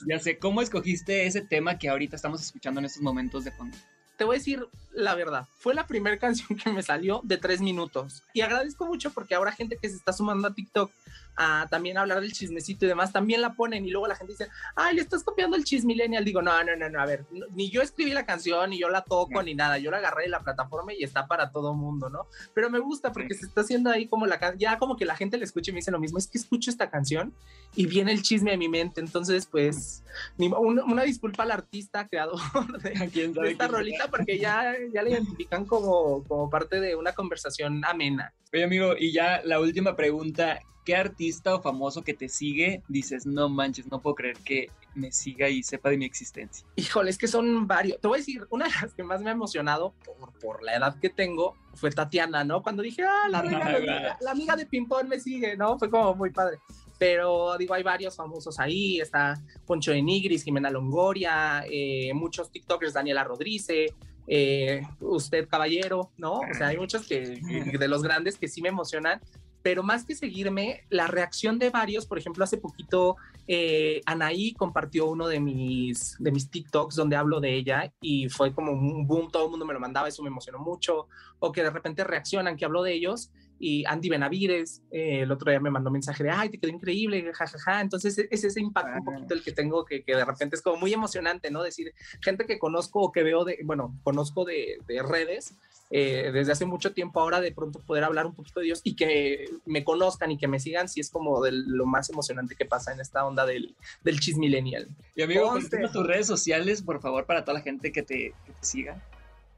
ya 0.09 0.19
sé, 0.19 0.39
¿cómo 0.39 0.63
escogiste 0.63 1.27
ese 1.27 1.43
tema 1.43 1.79
que 1.79 1.91
ahorita 1.91 2.17
estamos 2.17 2.41
escuchando 2.41 2.81
en 2.81 2.87
estos 2.87 3.03
momentos 3.03 3.45
de 3.45 3.51
fondo? 3.51 3.77
te 4.17 4.25
voy 4.25 4.37
a 4.37 4.39
decir 4.39 4.67
la 4.95 5.15
verdad, 5.15 5.47
fue 5.59 5.75
la 5.75 5.87
primera 5.87 6.19
canción 6.25 6.59
que 6.59 6.71
me 6.71 6.83
salió 6.83 7.21
de 7.25 7.37
tres 7.37 7.61
minutos. 7.61 8.23
Y 8.33 8.41
agradezco 8.41 8.87
mucho 8.87 9.13
porque 9.13 9.35
ahora 9.35 9.53
gente 9.53 9.79
que 9.81 9.89
se 9.89 9.97
está 9.97 10.13
sumando 10.13 10.49
a 10.49 10.55
TikTok 10.55 10.91
a 11.37 11.67
también 11.69 11.99
hablar 11.99 12.21
del 12.21 12.33
chismecito 12.33 12.85
y 12.85 12.89
demás, 12.89 13.13
también 13.13 13.41
la 13.41 13.55
ponen 13.55 13.85
y 13.85 13.91
luego 13.91 14.07
la 14.07 14.15
gente 14.15 14.35
dice, 14.35 14.49
ay, 14.77 14.95
le 14.95 15.03
estás 15.03 15.25
copiando 15.25 15.57
el 15.57 15.65
chismillennial. 15.65 16.25
Digo, 16.25 16.43
no, 16.43 16.63
no, 16.63 16.77
no, 16.77 16.89
no, 16.89 17.01
a 17.01 17.07
ver, 17.07 17.25
ni 17.55 17.71
yo 17.71 17.83
escribí 17.83 18.13
la 18.13 18.25
canción, 18.25 18.71
ni 18.71 18.79
yo 18.79 18.89
la 18.89 19.03
toco, 19.03 19.43
ni 19.43 19.55
nada. 19.55 19.79
Yo 19.79 19.91
la 19.91 19.99
agarré 19.99 20.25
de 20.25 20.29
la 20.29 20.41
plataforma 20.41 20.93
y 20.93 21.03
está 21.03 21.27
para 21.27 21.51
todo 21.51 21.75
mundo, 21.75 22.09
¿no? 22.09 22.29
Pero 22.55 22.71
me 22.71 22.79
gusta 22.79 23.13
porque 23.13 23.35
se 23.35 23.47
está 23.47 23.63
haciendo 23.63 23.91
ahí 23.91 24.07
como 24.07 24.27
la 24.27 24.39
canción, 24.39 24.61
ya 24.61 24.79
como 24.79 24.97
que 24.97 25.05
la 25.05 25.17
gente 25.17 25.37
le 25.37 25.45
escucha 25.45 25.71
y 25.71 25.75
me 25.75 25.79
dice 25.79 25.91
lo 25.91 25.99
mismo, 25.99 26.19
es 26.19 26.29
que 26.29 26.39
escucho 26.39 26.71
esta 26.71 26.91
canción 26.91 27.35
y 27.75 27.87
viene 27.87 28.13
el 28.13 28.23
chisme 28.23 28.53
a 28.53 28.57
mi 28.57 28.69
mente. 28.69 29.01
Entonces, 29.01 29.47
pues, 29.47 30.05
una, 30.39 31.03
disculpa 31.03 31.43
al 31.43 31.51
artista 31.51 32.07
creador 32.07 32.41
de, 32.83 33.51
esta 33.51 33.69
rolita 33.69 34.09
porque 34.09 34.39
ya, 34.39 34.75
ya 34.93 35.03
la 35.03 35.11
identifican 35.11 35.65
como, 35.65 36.25
como 36.25 36.51
parte 36.51 36.81
de 36.81 36.97
una 36.97 37.13
conversación 37.13 37.85
amena. 37.85 38.33
Oye, 38.53 38.65
amigo, 38.65 38.95
y 38.99 39.13
ya 39.13 39.41
la 39.45 39.61
última 39.61 39.97
pregunta. 39.97 40.61
¿Qué 40.85 40.95
artista 40.95 41.55
o 41.55 41.63
famoso 41.63 42.03
que 42.03 42.13
te 42.13 42.29
sigue 42.29 42.83
dices, 42.89 43.25
no 43.25 43.49
manches, 43.49 43.91
no 43.91 44.03
puedo 44.03 44.17
creer 44.17 44.37
que 44.45 44.69
me 44.95 45.11
siga 45.13 45.49
y 45.49 45.63
sepa 45.63 45.89
de 45.89 45.97
mi 45.97 46.05
existencia? 46.05 46.67
Híjole, 46.77 47.09
es 47.09 47.17
que 47.17 47.27
son 47.27 47.67
varios. 47.67 47.99
Te 48.03 48.07
voy 48.07 48.17
a 48.17 48.19
decir, 48.19 48.47
una 48.51 48.67
de 48.67 48.73
las 48.83 48.93
que 48.93 49.03
más 49.03 49.23
me 49.23 49.31
ha 49.31 49.33
emocionado 49.33 49.95
por, 50.05 50.39
por 50.41 50.63
la 50.63 50.77
edad 50.77 51.01
que 51.01 51.09
tengo 51.09 51.57
fue 51.73 51.91
Tatiana, 51.91 52.45
¿no? 52.45 52.63
Cuando 52.63 52.83
dije, 52.83 53.03
ah, 53.03 53.29
la, 53.31 53.39
amiga, 53.41 54.19
la 54.21 54.31
amiga 54.31 54.57
de 54.57 54.67
Pimpón 54.67 55.09
me 55.09 55.19
sigue, 55.19 55.57
¿no? 55.57 55.79
Fue 55.79 55.89
como 55.89 56.15
muy 56.15 56.31
padre 56.31 56.59
pero 56.99 57.57
digo, 57.59 57.75
hay 57.75 57.83
varios 57.83 58.17
famosos 58.17 58.59
ahí, 58.61 59.01
está 59.01 59.35
Poncho 59.67 59.93
de 59.93 60.03
Nigris, 60.03 60.45
Jimena 60.45 60.71
Longoria, 60.71 61.65
eh, 61.69 62.13
muchos 62.15 62.51
TikTokers, 62.51 62.95
Daniela 62.95 63.25
Rodríguez, 63.25 63.93
eh, 64.27 64.83
usted 65.01 65.49
caballero, 65.49 66.11
¿no? 66.17 66.41
O 66.41 66.55
sea, 66.57 66.69
hay 66.69 66.77
muchos 66.77 67.07
que, 67.07 67.41
de 67.79 67.89
los 67.89 68.03
grandes 68.03 68.39
que 68.39 68.49
sí 68.49 68.63
me 68.63 68.69
emocionan, 68.69 69.21
pero 69.63 69.83
más 69.83 70.05
que 70.05 70.15
seguirme, 70.15 70.85
la 70.91 71.07
reacción 71.07 71.59
de 71.59 71.71
varios, 71.71 72.05
por 72.05 72.19
ejemplo, 72.19 72.45
hace 72.45 72.59
poquito 72.59 73.17
eh, 73.49 74.03
Anaí 74.05 74.53
compartió 74.53 75.07
uno 75.07 75.27
de 75.27 75.41
mis, 75.41 76.17
de 76.19 76.33
mis 76.33 76.51
TikToks 76.51 76.95
donde 76.95 77.17
hablo 77.17 77.41
de 77.41 77.55
ella 77.55 77.91
y 78.01 78.29
fue 78.29 78.53
como 78.53 78.73
un 78.73 79.07
boom, 79.07 79.31
todo 79.31 79.45
el 79.47 79.51
mundo 79.51 79.65
me 79.65 79.73
lo 79.73 79.81
mandaba, 79.81 80.09
eso 80.09 80.23
me 80.23 80.29
emocionó 80.29 80.59
mucho, 80.59 81.09
o 81.39 81.51
que 81.51 81.63
de 81.63 81.71
repente 81.71 82.05
reaccionan 82.05 82.57
que 82.57 82.67
hablo 82.67 82.83
de 82.83 82.93
ellos 82.93 83.31
y 83.59 83.85
Andy 83.87 84.09
Benavides, 84.09 84.83
eh, 84.91 85.23
el 85.23 85.33
otro 85.33 85.51
día 85.51 85.61
me 85.61 85.71
mandó 85.71 85.91
mensaje 85.91 86.25
de, 86.25 86.31
ay, 86.31 86.51
te 86.51 86.59
quedó 86.59 86.71
increíble, 86.71 87.33
jajaja. 87.33 87.81
Entonces 87.81 88.19
es 88.31 88.45
ese 88.45 88.61
impacto 88.61 88.99
un 88.99 89.05
poquito 89.05 89.35
el 89.35 89.43
que 89.43 89.53
tengo 89.53 89.85
que, 89.85 90.03
que, 90.03 90.15
de 90.15 90.25
repente 90.25 90.57
es 90.57 90.63
como 90.63 90.77
muy 90.77 90.93
emocionante, 90.93 91.51
¿no? 91.51 91.63
Decir, 91.63 91.93
gente 92.21 92.47
que 92.47 92.59
conozco 92.59 93.01
o 93.01 93.13
que 93.13 93.23
veo 93.23 93.45
de, 93.45 93.59
bueno, 93.65 93.99
conozco 94.03 94.45
de, 94.45 94.79
de 94.87 95.03
redes 95.03 95.55
eh, 95.91 96.31
desde 96.33 96.53
hace 96.53 96.65
mucho 96.65 96.93
tiempo, 96.93 97.21
ahora 97.21 97.41
de 97.41 97.53
pronto 97.53 97.79
poder 97.79 98.05
hablar 98.05 98.27
un 98.27 98.35
poquito 98.35 98.61
de 98.61 98.67
ellos 98.67 98.81
y 98.83 98.97
que 98.97 99.45
me 99.67 99.85
conozcan 99.85 100.31
y 100.33 100.39
que 100.39 100.49
me 100.49 100.59
sigan, 100.59 100.89
sí 100.89 101.01
es 101.01 101.11
como 101.11 101.43
de 101.43 101.53
lo 101.53 101.87
más 101.87 102.11
emocionante 102.11 102.57
que 102.57 102.65
pasa 102.65 102.93
en 102.93 103.01
esta 103.01 103.25
onda 103.25 103.47
del, 103.47 103.77
del 104.03 104.19
millennial. 104.37 104.89
Y 105.15 105.23
amigo, 105.23 105.57
tus 105.93 106.07
redes 106.07 106.27
sociales, 106.27 106.83
por 106.83 107.01
favor, 107.01 107.27
para 107.27 107.45
toda 107.45 107.59
la 107.59 107.65
gente 107.65 107.93
que 107.93 108.03
te, 108.03 108.35
que 108.45 108.53
te 108.53 108.67
siga. 108.67 109.01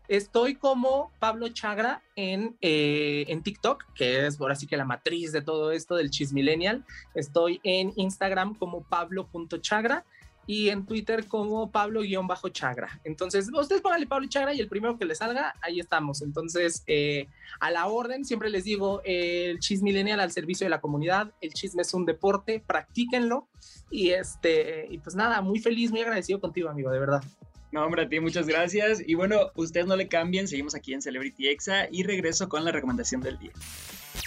Estoy 0.08 0.54
como 0.54 1.10
Pablo 1.18 1.48
Chagra 1.48 2.02
en, 2.14 2.56
eh, 2.60 3.24
en 3.28 3.42
TikTok, 3.42 3.84
que 3.94 4.26
es 4.26 4.40
ahora 4.40 4.54
sí 4.54 4.66
que 4.66 4.76
la 4.76 4.84
matriz 4.84 5.32
de 5.32 5.42
todo 5.42 5.72
esto 5.72 5.96
del 5.96 6.10
chismillennial. 6.10 6.84
Estoy 7.14 7.60
en 7.64 7.92
Instagram 7.96 8.54
como 8.54 8.82
pablo.chagra 8.82 10.04
y 10.46 10.68
en 10.68 10.86
Twitter 10.86 11.26
como 11.26 11.70
Pablo-Chagra. 11.70 13.00
Entonces, 13.04 13.50
ustedes 13.52 13.82
pónganle 13.82 14.06
Pablo 14.06 14.28
Chagra 14.28 14.54
y 14.54 14.60
el 14.60 14.68
primero 14.68 14.96
que 14.96 15.04
les 15.04 15.18
salga, 15.18 15.54
ahí 15.60 15.80
estamos. 15.80 16.22
Entonces, 16.22 16.84
eh, 16.86 17.28
a 17.58 17.70
la 17.70 17.86
orden, 17.86 18.24
siempre 18.24 18.48
les 18.48 18.64
digo, 18.64 19.02
el 19.04 19.58
chismillennial 19.58 20.20
al 20.20 20.30
servicio 20.30 20.64
de 20.64 20.70
la 20.70 20.80
comunidad, 20.80 21.32
el 21.40 21.52
chisme 21.52 21.82
es 21.82 21.92
un 21.94 22.06
deporte, 22.06 22.62
practíquenlo. 22.64 23.48
Y, 23.90 24.10
este, 24.10 24.86
y 24.88 24.98
pues 24.98 25.16
nada, 25.16 25.40
muy 25.40 25.58
feliz, 25.58 25.90
muy 25.90 26.00
agradecido 26.00 26.40
contigo, 26.40 26.68
amigo, 26.68 26.90
de 26.90 26.98
verdad. 27.00 27.24
No, 27.72 27.84
hombre, 27.84 28.02
a 28.02 28.08
ti 28.08 28.20
muchas 28.20 28.46
gracias. 28.46 29.02
Y 29.04 29.14
bueno, 29.14 29.50
ustedes 29.54 29.86
no 29.86 29.96
le 29.96 30.08
cambien, 30.08 30.48
seguimos 30.48 30.74
aquí 30.74 30.94
en 30.94 31.02
Celebrity 31.02 31.48
Exa 31.48 31.88
y 31.90 32.02
regreso 32.04 32.48
con 32.48 32.64
la 32.64 32.72
recomendación 32.72 33.20
del 33.20 33.38
día. 33.38 33.52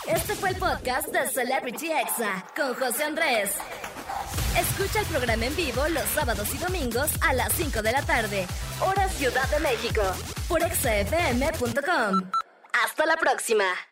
Este 0.07 0.33
fue 0.35 0.49
el 0.49 0.55
podcast 0.55 1.07
de 1.09 1.27
Celebrity 1.27 1.91
Exa 1.91 2.45
con 2.55 2.73
José 2.75 3.03
Andrés. 3.03 3.51
Escucha 4.57 5.01
el 5.01 5.05
programa 5.07 5.45
en 5.45 5.55
vivo 5.55 5.87
los 5.89 6.05
sábados 6.09 6.53
y 6.53 6.57
domingos 6.57 7.11
a 7.21 7.33
las 7.33 7.53
5 7.53 7.81
de 7.81 7.91
la 7.91 8.01
tarde, 8.01 8.45
hora 8.85 9.07
Ciudad 9.09 9.49
de 9.49 9.59
México, 9.59 10.01
por 10.47 10.61
exafm.com. 10.63 12.31
Hasta 12.83 13.05
la 13.05 13.17
próxima. 13.17 13.88